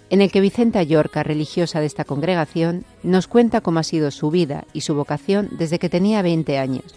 en 0.10 0.22
el 0.22 0.32
que 0.32 0.42
Vicenta 0.42 0.82
Yorca, 0.82 1.22
religiosa 1.24 1.80
de 1.80 1.86
esta 1.86 2.04
congregación, 2.04 2.84
nos 3.04 3.28
cuenta 3.28 3.62
cómo 3.62 3.80
ha 3.80 3.84
sido 3.84 4.10
su 4.10 4.32
vida 4.32 4.66
y 4.74 4.82
su 4.82 4.96
vocación 4.96 5.50
desde 5.52 5.80
que 5.80 5.88
tenía 5.88 6.22
20 6.24 6.58
años. 6.58 6.96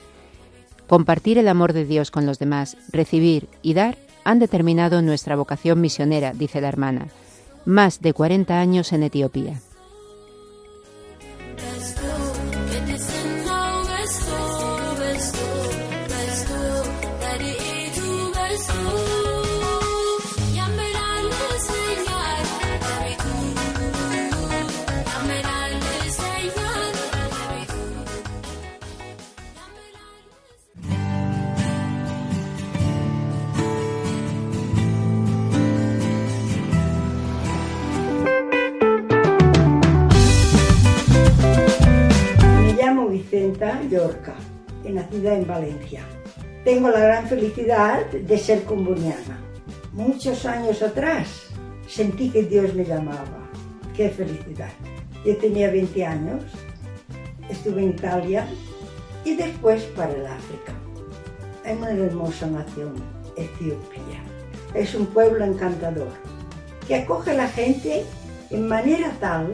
Compartir 0.88 1.38
el 1.38 1.46
amor 1.46 1.74
de 1.74 1.84
Dios 1.84 2.10
con 2.10 2.24
los 2.26 2.38
demás, 2.38 2.78
recibir 2.90 3.48
y 3.62 3.74
dar 3.74 3.98
han 4.24 4.38
determinado 4.38 5.02
nuestra 5.02 5.36
vocación 5.36 5.80
misionera, 5.80 6.32
dice 6.32 6.60
la 6.62 6.68
hermana. 6.68 7.08
Más 7.66 8.00
de 8.00 8.14
40 8.14 8.58
años 8.58 8.92
en 8.92 9.02
Etiopía. 9.02 9.60
Vicenta 43.94 43.98
Llorca, 43.98 44.34
nacida 44.84 45.34
en 45.34 45.46
Valencia. 45.46 46.04
Tengo 46.64 46.90
la 46.90 47.00
gran 47.00 47.28
felicidad 47.28 48.06
de 48.06 48.38
ser 48.38 48.64
comboniana. 48.64 49.38
Muchos 49.92 50.44
años 50.46 50.82
atrás 50.82 51.48
sentí 51.86 52.30
que 52.30 52.42
Dios 52.42 52.74
me 52.74 52.84
llamaba. 52.84 53.48
¡Qué 53.96 54.08
felicidad! 54.10 54.70
Yo 55.24 55.36
tenía 55.36 55.70
20 55.70 56.04
años, 56.04 56.42
estuve 57.48 57.82
en 57.82 57.90
Italia 57.90 58.46
y 59.24 59.36
después 59.36 59.82
para 59.96 60.12
el 60.12 60.26
África. 60.26 60.72
Es 61.64 61.76
una 61.76 61.90
hermosa 61.90 62.46
nación, 62.46 62.94
Etiopía. 63.36 64.22
Es 64.74 64.94
un 64.94 65.06
pueblo 65.06 65.44
encantador 65.44 66.12
que 66.86 66.96
acoge 66.96 67.30
a 67.30 67.34
la 67.34 67.48
gente 67.48 68.04
en 68.50 68.66
manera 68.66 69.12
tal 69.20 69.52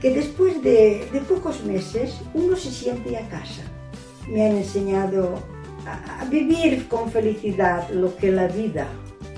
que 0.00 0.10
después 0.10 0.62
de, 0.62 1.06
pocos 1.28 1.64
meses 1.64 2.14
uno 2.34 2.56
se 2.56 2.70
siente 2.70 3.16
a 3.16 3.28
casa. 3.28 3.62
Me 4.28 4.44
han 4.44 4.56
enseñado 4.56 5.38
a, 5.86 6.24
vivir 6.26 6.88
con 6.88 7.10
felicidad 7.10 7.88
lo 7.90 8.16
que 8.16 8.30
la 8.30 8.48
vida 8.48 8.86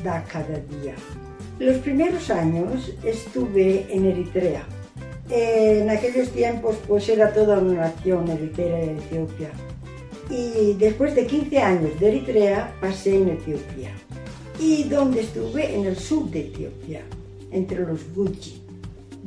da 0.02 0.24
cada 0.24 0.58
día. 0.58 0.94
Los 1.58 1.78
primeros 1.78 2.30
años 2.30 2.92
estuve 3.04 3.86
en 3.90 4.06
Eritrea. 4.06 4.64
En 5.30 5.90
aquellos 5.90 6.30
tiempos 6.30 6.76
pues 6.86 7.08
era 7.08 7.32
toda 7.32 7.58
una 7.58 7.88
nación 7.88 8.28
Eritrea 8.28 8.84
y 8.84 8.88
Etiopía. 8.98 9.50
Y 10.30 10.74
después 10.74 11.14
de 11.14 11.26
15 11.26 11.58
años 11.58 12.00
de 12.00 12.08
Eritrea 12.08 12.74
pasé 12.80 13.16
en 13.16 13.28
Etiopía. 13.28 13.90
¿Y 14.60 14.84
dónde 14.84 15.20
estuve? 15.20 15.74
En 15.74 15.86
el 15.86 15.96
sur 15.96 16.28
de 16.30 16.40
Etiopía, 16.40 17.02
entre 17.50 17.80
los 17.80 18.00
Gucci. 18.14 18.57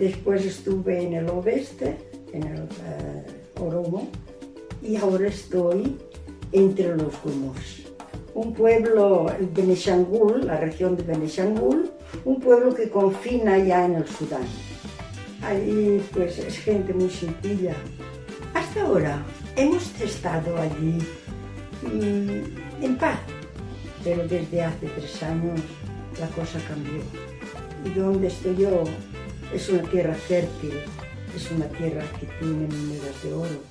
Después 0.02 0.44
estuve 0.44 1.04
en 1.04 1.14
el 1.14 1.30
oeste, 1.30 1.96
en 2.34 2.42
el 2.42 2.62
uh, 2.64 3.64
Oromo, 3.64 4.10
y 4.82 4.96
ahora 4.96 5.28
estoy 5.28 5.96
entre 6.52 6.98
los 6.98 7.14
Gumos. 7.22 7.84
Un 8.34 8.52
pueblo, 8.52 9.28
Benishangul, 9.54 10.48
la 10.48 10.58
región 10.58 10.98
de 10.98 11.04
Benishangul, 11.04 11.92
un 12.26 12.40
pueblo 12.40 12.74
que 12.74 12.90
confina 12.90 13.60
ya 13.60 13.86
en 13.86 13.98
el 13.98 14.08
Sudán. 14.08 14.42
Allí 15.44 16.02
pues 16.12 16.40
es 16.40 16.58
gente 16.58 16.96
muy 16.96 17.12
sencilla. 17.12 17.76
Hasta 18.56 18.82
ahora 18.82 19.24
hemos 19.56 20.02
estado 20.02 20.58
allí 20.58 20.98
mm, 21.84 22.84
en 22.84 22.98
paz, 22.98 23.20
pero 24.04 24.28
desde 24.28 24.64
hace 24.64 24.88
tres 24.88 25.22
años 25.22 25.62
la 26.20 26.28
cosa 26.30 26.58
cambió. 26.68 27.04
¿Y 27.86 27.90
dónde 28.00 28.30
estoy 28.30 28.58
yo? 28.58 28.84
Es 29.54 29.70
una 29.70 29.84
tierra 29.84 30.14
fértil, 30.14 30.74
es 31.36 31.52
una 31.52 31.66
tierra 31.68 32.04
que 32.20 32.26
tiene 32.40 32.68
mineras 32.68 33.24
de 33.24 33.34
oro, 33.34 33.62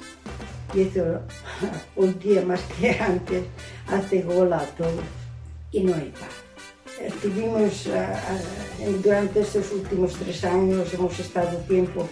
y 0.74 0.83
eso 0.83 1.20
un 1.97 2.18
día 2.18 2.43
más 2.43 2.61
que 2.78 2.91
antes 2.99 3.45
hace 3.89 4.22
gola 4.22 4.59
a 4.59 4.66
todos 4.76 5.05
y 5.72 5.81
no 5.81 5.95
hay 5.95 6.12
paz. 6.12 6.51
Estuvimos 7.01 7.89
durante 9.03 9.41
estos 9.41 9.72
últimos 9.72 10.14
tres 10.14 10.45
años, 10.45 10.93
hemos 10.93 11.18
estado 11.18 11.57
tiempo 11.61 12.07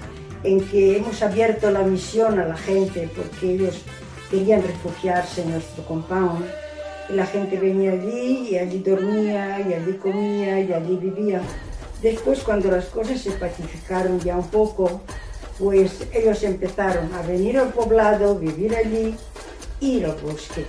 en 0.44 0.60
que 0.68 0.96
hemos 0.96 1.20
abierto 1.22 1.70
la 1.70 1.82
misión 1.82 2.38
a 2.38 2.46
la 2.46 2.56
gente 2.56 3.08
porque 3.14 3.54
ellos 3.54 3.82
querían 4.30 4.62
refugiarse 4.62 5.42
en 5.42 5.52
nuestro 5.52 5.84
compound 5.84 6.44
y 7.10 7.14
la 7.14 7.26
gente 7.26 7.58
venía 7.58 7.92
allí 7.92 8.48
y 8.50 8.58
allí 8.58 8.78
dormía 8.78 9.60
y 9.60 9.74
allí 9.74 9.92
comía 9.94 10.60
y 10.60 10.72
allí 10.72 10.96
vivía. 10.96 11.42
Después 12.03 12.40
cuando 12.40 12.70
las 12.70 12.86
cosas 12.86 13.20
se 13.20 13.32
pacificaron 13.32 14.20
ya 14.20 14.36
un 14.36 14.49
poco, 14.49 15.01
pues 15.59 16.07
ellos 16.12 16.42
empezaron 16.44 17.12
a 17.12 17.22
venir 17.22 17.59
al 17.59 17.72
poblado, 17.72 18.36
vivir 18.36 18.76
allí, 18.76 19.16
ir 19.80 20.07
al 20.07 20.16
bosque. 20.16 20.64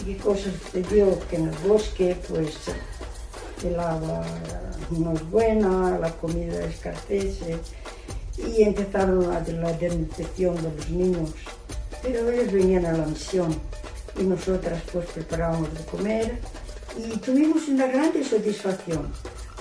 ¿Y 0.00 0.14
qué 0.14 0.16
cosa 0.18 0.50
sucedió? 0.62 1.18
Que 1.28 1.36
en 1.36 1.48
el 1.48 1.58
bosque, 1.66 2.16
pues 2.28 2.54
el 3.64 3.80
agua 3.80 4.24
no 4.90 5.12
es 5.12 5.30
buena, 5.30 5.98
la 5.98 6.10
comida 6.12 6.64
escasece 6.64 7.58
y 8.36 8.62
empezaron 8.62 9.28
la 9.28 9.72
desnutrición 9.72 10.54
de 10.56 10.62
los 10.62 10.90
niños. 10.90 11.30
Pero 12.02 12.30
ellos 12.30 12.52
venían 12.52 12.86
a 12.86 12.92
la 12.92 13.06
misión 13.06 13.58
y 14.16 14.22
nosotras 14.22 14.82
pues 14.92 15.06
preparábamos 15.10 15.72
de 15.74 15.84
comer 15.86 16.38
y 16.96 17.16
tuvimos 17.18 17.66
una 17.66 17.86
gran 17.86 18.12
satisfacción 18.22 19.10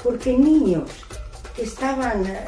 porque 0.04 0.34
niños 0.34 0.89
que 1.56 1.64
estaban 1.64 2.26
eh, 2.26 2.45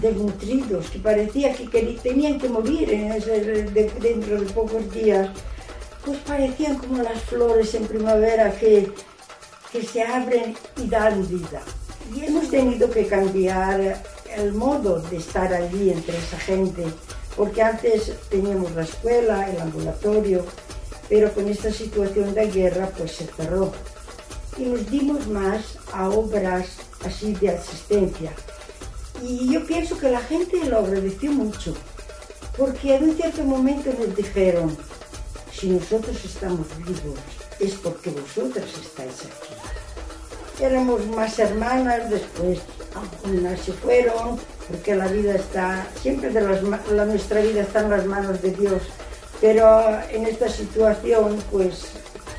desnutridos, 0.00 0.90
que 0.90 0.98
parecía 0.98 1.52
que 1.54 1.66
tenían 2.02 2.38
que 2.38 2.48
morir 2.48 2.88
dentro 2.88 4.40
de 4.40 4.46
pocos 4.52 4.92
días, 4.92 5.28
pues 6.04 6.18
parecían 6.20 6.76
como 6.76 7.02
las 7.02 7.20
flores 7.22 7.74
en 7.74 7.86
primavera 7.86 8.56
que, 8.56 8.90
que 9.72 9.82
se 9.82 10.02
abren 10.02 10.56
y 10.76 10.88
dan 10.88 11.26
vida. 11.28 11.62
Y 12.14 12.24
hemos 12.24 12.48
tenido 12.48 12.88
que 12.90 13.06
cambiar 13.06 14.02
el 14.34 14.52
modo 14.52 15.00
de 15.00 15.16
estar 15.16 15.52
allí 15.52 15.90
entre 15.90 16.16
esa 16.16 16.38
gente, 16.38 16.84
porque 17.36 17.62
antes 17.62 18.12
teníamos 18.30 18.72
la 18.72 18.82
escuela, 18.82 19.50
el 19.50 19.60
ambulatorio, 19.60 20.44
pero 21.08 21.32
con 21.32 21.48
esta 21.48 21.72
situación 21.72 22.34
de 22.34 22.46
guerra 22.50 22.90
pues 22.96 23.12
se 23.12 23.26
cerró. 23.26 23.72
Y 24.56 24.64
nos 24.64 24.90
dimos 24.90 25.26
más 25.26 25.78
a 25.92 26.08
obras 26.08 26.66
así 27.04 27.34
de 27.34 27.50
asistencia. 27.50 28.32
Y 29.22 29.52
yo 29.52 29.66
pienso 29.66 29.98
que 29.98 30.10
la 30.10 30.20
gente 30.20 30.64
lo 30.64 30.78
agradeció 30.78 31.32
mucho, 31.32 31.74
porque 32.56 32.96
en 32.96 33.10
un 33.10 33.16
cierto 33.16 33.42
momento 33.44 33.90
nos 33.98 34.14
dijeron, 34.14 34.76
si 35.52 35.68
nosotros 35.70 36.22
estamos 36.24 36.66
vivos 36.78 37.18
es 37.60 37.74
porque 37.74 38.10
vosotras 38.10 38.66
estáis 38.80 39.14
aquí. 39.20 40.62
Éramos 40.62 41.06
más 41.06 41.38
hermanas, 41.38 42.10
después 42.10 42.60
algunas 42.94 43.60
se 43.60 43.72
fueron, 43.72 44.38
porque 44.68 44.94
la 44.94 45.06
vida 45.08 45.34
está, 45.34 45.86
siempre 46.02 46.30
de 46.30 46.40
la, 46.40 47.04
nuestra 47.04 47.40
vida 47.40 47.62
está 47.62 47.80
en 47.80 47.90
las 47.90 48.06
manos 48.06 48.42
de 48.42 48.50
Dios, 48.50 48.82
pero 49.40 50.00
en 50.10 50.26
esta 50.26 50.48
situación 50.48 51.38
pues 51.50 51.86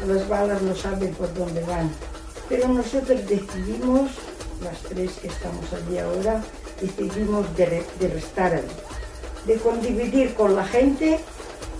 las 0.05 0.27
balas 0.27 0.61
no 0.61 0.75
saben 0.75 1.13
por 1.13 1.33
dónde 1.33 1.63
van. 1.63 1.89
Pero 2.49 2.67
nosotros 2.67 3.27
decidimos, 3.27 4.11
las 4.63 4.79
tres 4.83 5.11
que 5.21 5.27
estamos 5.27 5.65
allí 5.73 5.97
ahora, 5.97 6.43
decidimos 6.81 7.45
de, 7.55 7.83
restar 8.07 8.53
allí, 8.53 8.67
de 9.45 9.55
condividir 9.55 10.33
con 10.33 10.55
la 10.55 10.65
gente 10.65 11.19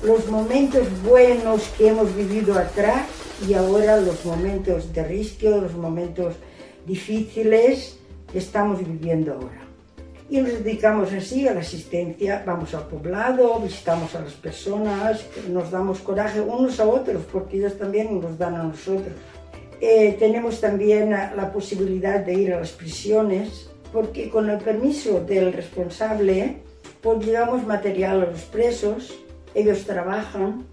los 0.03 0.27
momentos 0.27 0.85
buenos 1.03 1.63
que 1.77 1.89
hemos 1.89 2.15
vivido 2.15 2.57
atrás 2.57 3.07
y 3.47 3.53
ahora 3.53 3.97
los 3.97 4.25
momentos 4.25 4.93
de 4.93 5.03
riesgo, 5.03 5.61
los 5.61 5.73
momentos 5.73 6.35
difíciles 6.85 7.97
que 8.31 8.39
estamos 8.39 8.79
viviendo 8.79 9.33
ahora. 9.33 9.66
Y 10.29 10.41
nos 10.41 10.51
dedicamos 10.63 11.13
así 11.13 11.47
a 11.47 11.53
la 11.53 11.61
asistencia, 11.61 12.43
vamos 12.45 12.73
al 12.73 12.87
poblado, 12.87 13.59
visitamos 13.59 14.13
a 14.15 14.21
las 14.21 14.33
personas, 14.33 15.25
nos 15.49 15.71
damos 15.71 15.99
coraje 15.99 16.41
unos 16.41 16.79
a 16.81 16.87
otros, 16.87 17.23
porque 17.31 17.57
ellos 17.57 17.77
también 17.77 18.19
nos 18.19 18.37
dan 18.37 18.55
a 18.55 18.63
nosotros. 18.63 19.13
Eh, 19.79 20.17
tenemos 20.19 20.59
también 20.59 21.11
la 21.11 21.51
posibilidad 21.53 22.19
de 22.19 22.33
ir 22.33 22.53
a 22.53 22.59
las 22.59 22.71
prisiones, 22.71 23.69
porque 23.93 24.29
con 24.29 24.49
el 24.49 24.57
permiso 24.57 25.21
del 25.21 25.53
responsable, 25.53 26.57
pues 27.01 27.25
llevamos 27.25 27.65
material 27.65 28.23
a 28.23 28.25
los 28.25 28.41
presos, 28.41 29.17
ellos 29.55 29.85
trabajan 29.85 30.65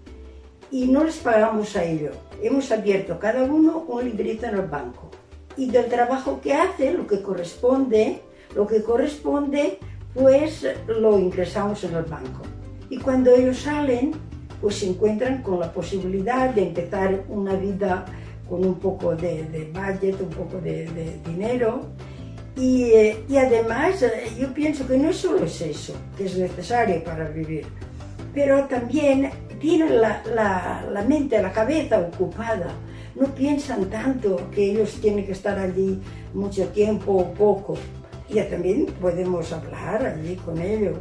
y 0.69 0.85
no 0.87 1.03
les 1.03 1.17
pagamos 1.17 1.75
a 1.75 1.83
ellos. 1.85 2.15
Hemos 2.41 2.71
abierto 2.71 3.19
cada 3.19 3.43
uno 3.43 3.85
un 3.87 4.03
librito 4.03 4.47
en 4.47 4.55
el 4.55 4.65
banco 4.65 5.11
y 5.55 5.69
del 5.69 5.85
trabajo 5.85 6.41
que 6.41 6.53
hace, 6.53 6.91
lo 6.91 7.07
que 7.07 7.21
corresponde, 7.21 8.21
lo 8.55 8.65
que 8.65 8.81
corresponde, 8.81 9.79
pues 10.13 10.65
lo 10.87 11.19
ingresamos 11.19 11.83
en 11.83 11.95
el 11.95 12.03
banco. 12.03 12.41
Y 12.89 12.97
cuando 12.97 13.31
ellos 13.31 13.59
salen, 13.59 14.13
pues 14.61 14.75
se 14.75 14.87
encuentran 14.87 15.41
con 15.41 15.59
la 15.59 15.71
posibilidad 15.71 16.49
de 16.51 16.67
empezar 16.67 17.23
una 17.29 17.55
vida 17.55 18.05
con 18.47 18.65
un 18.65 18.75
poco 18.75 19.15
de, 19.15 19.43
de 19.45 19.71
budget, 19.73 20.21
un 20.21 20.29
poco 20.29 20.59
de, 20.61 20.85
de 20.91 21.19
dinero. 21.25 21.81
Y, 22.55 22.83
eh, 22.83 23.23
y, 23.27 23.37
además 23.37 24.01
eh, 24.01 24.29
yo 24.39 24.53
pienso 24.53 24.87
que 24.87 24.97
no 24.97 25.11
solo 25.11 25.43
es 25.43 25.59
eso 25.59 25.93
que 26.17 26.25
es 26.25 26.37
necesario 26.37 27.03
para 27.03 27.27
vivir, 27.27 27.65
pero 28.33 28.63
también 28.65 29.29
tienen 29.59 29.99
la, 29.99 30.23
la, 30.33 30.87
la 30.89 31.01
mente, 31.01 31.41
la 31.41 31.51
cabeza 31.51 31.99
ocupada 31.99 32.67
no 33.15 33.27
piensan 33.33 33.89
tanto 33.89 34.49
que 34.51 34.71
ellos 34.71 34.99
tienen 35.01 35.25
que 35.25 35.31
estar 35.31 35.57
allí 35.57 35.99
mucho 36.33 36.67
tiempo 36.69 37.13
o 37.13 37.33
poco. 37.33 37.75
Y 38.29 38.39
también 38.41 38.85
podemos 38.99 39.51
hablar 39.53 40.05
allí 40.05 40.35
con 40.37 40.59
ellos. 40.61 40.97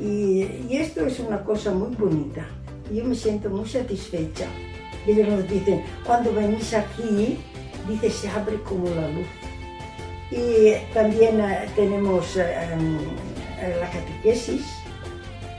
Y, 0.00 0.42
esto 0.70 1.06
es 1.06 1.20
una 1.20 1.44
cosa 1.44 1.72
muy 1.72 1.94
bonita. 1.94 2.46
Yo 2.92 3.04
me 3.04 3.14
siento 3.14 3.48
muy 3.48 3.68
satisfecha. 3.68 4.46
Ellos 5.06 5.28
nos 5.28 5.48
dicen, 5.48 5.82
cuando 6.04 6.32
venís 6.32 6.74
aquí, 6.74 7.38
dice, 7.88 8.10
se 8.10 8.28
abre 8.28 8.56
como 8.62 8.88
la 8.88 9.08
luz. 9.08 9.26
Y 10.30 10.72
también 10.94 11.40
uh, 11.40 11.70
tenemos 11.76 12.36
uh, 12.36 13.80
la 13.80 13.90
catequesis, 13.90 14.64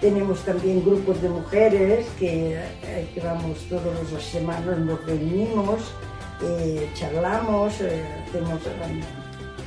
tenemos 0.04 0.44
también 0.44 0.84
grupos 0.84 1.22
de 1.22 1.30
mujeres 1.30 2.06
que, 2.20 2.58
eh, 2.58 3.08
que 3.14 3.22
vamos 3.22 3.58
todas 3.70 4.12
las 4.12 4.22
semanas, 4.22 4.78
nos 4.80 5.02
reunimos, 5.06 5.80
eh, 6.44 6.90
charlamos, 6.94 7.80
eh, 7.80 8.04
hacemos, 8.28 8.60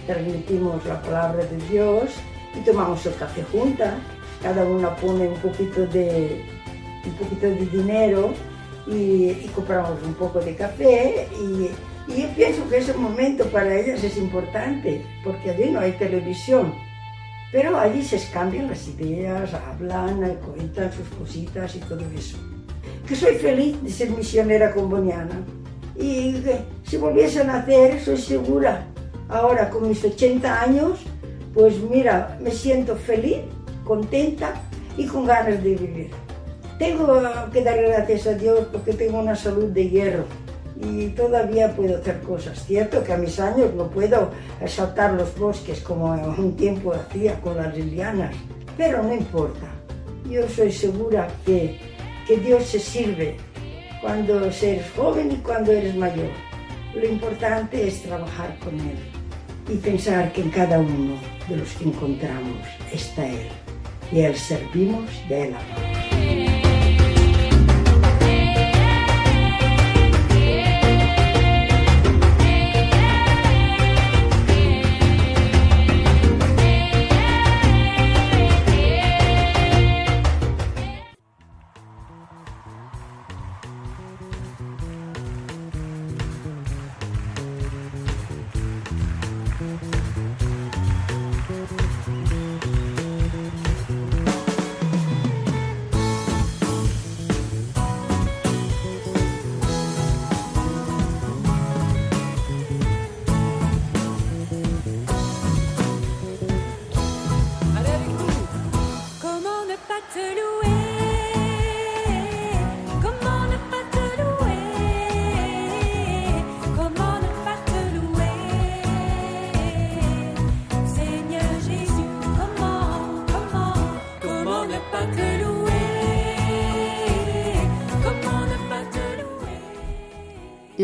transmitimos 0.07 0.85
la 0.87 1.01
palabra 1.03 1.45
de 1.45 1.57
Dios 1.69 2.11
y 2.55 2.61
tomamos 2.61 3.05
el 3.07 3.15
café 3.15 3.43
juntas. 3.53 3.95
Cada 4.43 4.65
una 4.65 4.95
pone 4.97 5.29
un 5.29 5.39
poquito 5.41 5.87
de, 5.87 6.45
un 7.05 7.13
poquito 7.15 7.47
de 7.47 7.67
dinero 7.67 8.33
y, 8.87 9.31
y 9.31 9.51
compramos 9.55 10.03
un 10.05 10.15
poco 10.15 10.41
de 10.41 10.55
café 10.55 11.29
y, 11.41 11.71
y 12.13 12.23
yo 12.23 12.29
pienso 12.37 12.69
que 12.69 12.79
ese 12.79 12.95
momento 12.95 13.45
para 13.47 13.75
ellas 13.75 14.05
es 14.05 14.17
importante 14.17 15.05
porque 15.25 15.51
allí 15.51 15.71
no 15.71 15.81
hay 15.81 15.93
televisión 15.93 16.73
pero 17.53 17.79
allí 17.79 18.03
se 18.03 18.19
cambian 18.31 18.69
las 18.69 18.87
ideas, 18.89 19.55
hablan, 19.55 20.37
cuentan 20.45 20.93
sus 20.93 21.09
cositas 21.19 21.77
y 21.77 21.79
todo 21.81 22.03
eso. 22.15 22.37
Que 23.07 23.15
soy 23.15 23.37
feliz 23.37 23.83
de 23.83 23.91
ser 23.91 24.11
misionera 24.11 24.75
comboniana. 24.75 25.41
Y 25.97 26.35
que 26.43 26.59
si 26.85 26.97
volviese 26.97 27.41
a 27.41 27.45
nacer, 27.45 28.01
soy 28.01 28.19
segura, 28.19 28.87
ahora 29.29 29.71
con 29.71 29.89
mis 29.89 30.05
80 30.05 30.63
años, 30.63 31.01
pues 31.55 31.79
mira, 31.81 32.39
me 32.41 32.51
siento 32.51 32.97
feliz, 32.97 33.39
contenta 33.85 34.55
y 34.97 35.07
con 35.07 35.27
ganas 35.27 35.63
de 35.63 35.75
vivir. 35.75 36.11
Tengo 36.79 37.21
que 37.53 37.63
dar 37.63 37.81
gracias 37.81 38.27
a 38.27 38.35
Dios 38.35 38.67
porque 38.71 38.93
tengo 38.93 39.19
una 39.19 39.35
salud 39.35 39.71
de 39.71 39.89
hierro 39.89 40.25
y 40.79 41.09
todavía 41.09 41.75
puedo 41.75 41.97
hacer 41.97 42.21
cosas. 42.21 42.63
Cierto 42.67 43.03
que 43.03 43.15
a 43.15 43.17
mis 43.17 43.41
años 43.41 43.73
no 43.75 43.89
puedo 43.89 44.31
saltar 44.67 45.15
los 45.15 45.37
bosques 45.39 45.81
como 45.81 46.13
un 46.13 46.55
tiempo 46.57 46.93
hacía 46.93 47.41
con 47.41 47.57
las 47.57 47.75
lilianas, 47.75 48.35
pero 48.77 49.03
no 49.03 49.15
importa. 49.15 49.67
Yo 50.29 50.47
soy 50.49 50.71
segura 50.71 51.29
que, 51.47 51.79
que 52.27 52.37
Dios 52.37 52.65
se 52.65 52.81
sirve 52.81 53.37
cuando 54.03 54.45
eres 54.45 54.91
joven 54.95 55.33
y 55.33 55.37
cuando 55.37 55.73
eres 55.73 55.97
mayor. 55.97 56.31
Lo 56.95 57.07
importante 57.07 57.89
es 57.89 58.03
trabajar 58.03 58.59
con 58.59 58.75
Él 58.79 59.16
y 59.69 59.77
pensar 59.77 60.33
que 60.33 60.43
en 60.43 60.51
cada 60.51 60.79
uno 60.79 61.17
de 61.49 61.57
los 61.57 61.73
que 61.73 61.85
encontramos 61.85 62.67
está 62.93 63.27
Él 63.27 63.49
y 64.13 64.21
Él 64.21 64.37
servimos 64.37 65.11
de 65.29 65.49
Él 65.49 65.55
amor. 65.55 66.06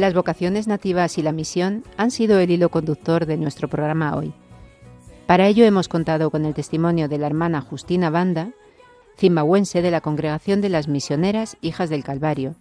Las 0.03 0.15
vocaciones 0.15 0.67
nativas 0.67 1.17
y 1.17 1.23
la 1.23 1.31
misión 1.31 1.85
han 1.97 2.11
sido 2.11 2.41
el 2.41 2.51
hilo 2.51 2.71
conductor 2.71 3.25
de 3.25 3.37
nuestro 3.37 3.69
programa 3.69 4.17
hoy. 4.17 4.35
Para 5.29 5.47
ello 5.47 5.65
hemos 5.65 5.87
contado 5.87 6.29
con 6.33 6.45
el 6.45 6.55
testimonio 6.55 7.09
de 7.09 7.19
la 7.19 7.29
hermana 7.29 7.61
Justina 7.61 8.11
Banda, 8.11 8.51
zimbabuense 9.17 9.81
de 9.81 9.93
la 9.93 10.01
Congregación 10.01 10.61
de 10.61 10.71
las 10.71 10.89
Misioneras 10.89 11.57
Hijas 11.61 11.89
del 11.89 12.03
Calvario, 12.03 12.57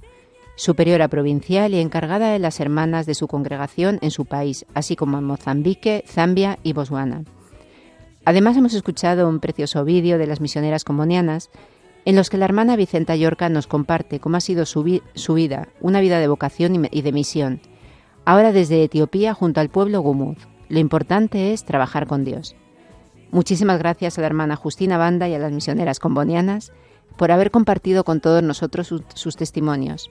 superiora 0.55 1.07
provincial 1.07 1.73
y 1.73 1.79
encargada 1.79 2.31
de 2.31 2.37
las 2.37 2.59
hermanas 2.59 3.07
de 3.07 3.15
su 3.15 3.27
congregación 3.27 3.97
en 4.03 4.11
su 4.11 4.25
país, 4.25 4.67
así 4.75 4.95
como 4.95 5.17
en 5.17 5.23
Mozambique, 5.23 6.03
Zambia 6.05 6.59
y 6.61 6.73
Botswana. 6.73 7.23
Además 8.23 8.55
hemos 8.55 8.75
escuchado 8.75 9.27
un 9.27 9.39
precioso 9.39 9.83
vídeo 9.83 10.19
de 10.19 10.27
las 10.27 10.41
misioneras 10.41 10.83
comunianas 10.83 11.49
en 12.05 12.15
los 12.15 12.29
que 12.29 12.37
la 12.37 12.45
hermana 12.45 12.75
Vicenta 12.75 13.15
Yorca 13.15 13.49
nos 13.49 13.67
comparte 13.67 14.19
cómo 14.19 14.37
ha 14.37 14.41
sido 14.41 14.65
su, 14.65 14.83
vida, 14.83 15.67
una 15.81 15.99
vida 16.01 16.19
de 16.19 16.27
vocación 16.27 16.87
y 16.91 17.01
de 17.01 17.11
misión, 17.11 17.61
ahora 18.25 18.51
desde 18.51 18.83
Etiopía 18.83 19.33
junto 19.33 19.59
al 19.59 19.69
pueblo 19.69 20.01
Gumuz. 20.01 20.37
Lo 20.69 20.79
importante 20.79 21.53
es 21.53 21.65
trabajar 21.65 22.07
con 22.07 22.23
Dios. 22.23 22.55
Muchísimas 23.31 23.79
gracias 23.79 24.17
a 24.17 24.21
la 24.21 24.27
hermana 24.27 24.55
Justina 24.55 24.97
Banda 24.97 25.27
y 25.29 25.33
a 25.33 25.39
las 25.39 25.51
misioneras 25.51 25.99
combonianas 25.99 26.71
por 27.17 27.31
haber 27.31 27.51
compartido 27.51 28.03
con 28.03 28.19
todos 28.19 28.41
nosotros 28.41 28.93
sus 29.13 29.35
testimonios. 29.35 30.09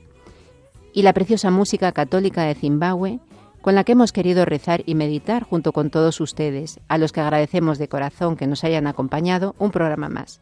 Y 0.93 1.03
la 1.03 1.13
preciosa 1.13 1.51
música 1.51 1.93
católica 1.93 2.43
de 2.43 2.55
Zimbabue, 2.55 3.21
con 3.63 3.75
la 3.75 3.85
que 3.85 3.93
hemos 3.93 4.13
querido 4.13 4.45
rezar 4.45 4.83
y 4.87 4.95
meditar 4.95 5.45
junto 5.45 5.73
con 5.73 5.91
todos 5.91 6.21
ustedes, 6.21 6.81
a 6.89 6.99
los 6.99 7.13
que 7.13 7.21
agradecemos 7.21 7.79
de 7.79 7.89
corazón 7.89 8.37
que 8.37 8.47
nos 8.47 8.65
hayan 8.65 8.87
acompañado 8.87 9.55
un 9.59 9.71
programa 9.71 10.09
más. 10.09 10.41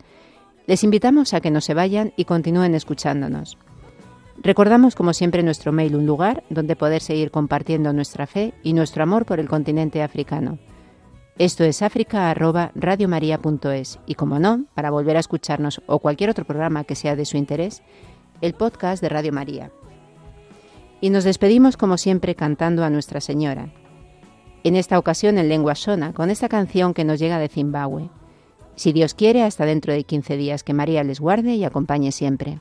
Les 0.69 0.85
invitamos 0.85 1.33
a 1.33 1.41
que 1.41 1.51
no 1.51 1.63
se 1.63 1.73
vayan 1.73 2.13
y 2.15 2.27
continúen 2.27 2.75
escuchándonos. 2.75 3.57
Recordamos 4.37 4.95
como 4.95 5.15
siempre 5.15 5.43
nuestro 5.43 5.73
mail, 5.73 5.97
un 5.97 6.05
lugar 6.05 6.45
donde 6.51 6.77
poder 6.77 7.01
seguir 7.01 7.31
compartiendo 7.31 7.95
nuestra 7.95 8.27
fe 8.27 8.53
y 8.63 8.75
nuestro 8.75 9.03
amor 9.03 9.25
por 9.25 9.41
el 9.41 9.49
continente 9.49 10.03
africano. 10.03 10.59
Esto 11.39 11.65
es 11.65 11.81
africa@radiomaria.es 11.81 13.99
y 14.05 14.15
como 14.15 14.39
no, 14.39 14.67
para 14.75 14.91
volver 14.91 15.17
a 15.17 15.21
escucharnos 15.21 15.81
o 15.87 16.01
cualquier 16.01 16.29
otro 16.29 16.45
programa 16.45 16.85
que 16.85 16.97
sea 16.97 17.17
de 17.17 17.25
su 17.25 17.39
interés, 17.39 17.83
el 18.43 18.53
podcast 18.53 19.01
de 19.01 19.09
Radio 19.09 19.33
María. 19.33 19.71
Y 21.01 21.09
nos 21.09 21.25
despedimos 21.25 21.79
como 21.79 21.97
siempre 21.97 22.35
cantando 22.35 22.85
a 22.85 22.91
Nuestra 22.91 23.23
Señora. 23.23 23.73
En 24.65 24.77
esta 24.77 24.99
ocasión 24.99 25.39
en 25.39 25.49
lengua 25.49 25.73
shona, 25.73 26.13
con 26.13 26.29
esta 26.29 26.51
canción 26.51 26.93
que 26.93 27.05
nos 27.05 27.19
llega 27.19 27.39
de 27.39 27.49
Zimbabue. 27.49 28.11
Si 28.79 28.93
Dios 28.93 29.15
quiere, 29.15 29.43
hasta 29.43 29.67
dentro 29.67 29.93
de 29.93 30.05
15 30.05 30.37
días, 30.37 30.63
que 30.63 30.73
María 30.73 31.03
les 31.03 31.19
guarde 31.19 31.57
y 31.57 31.65
acompañe 31.65 32.13
siempre. 32.13 32.61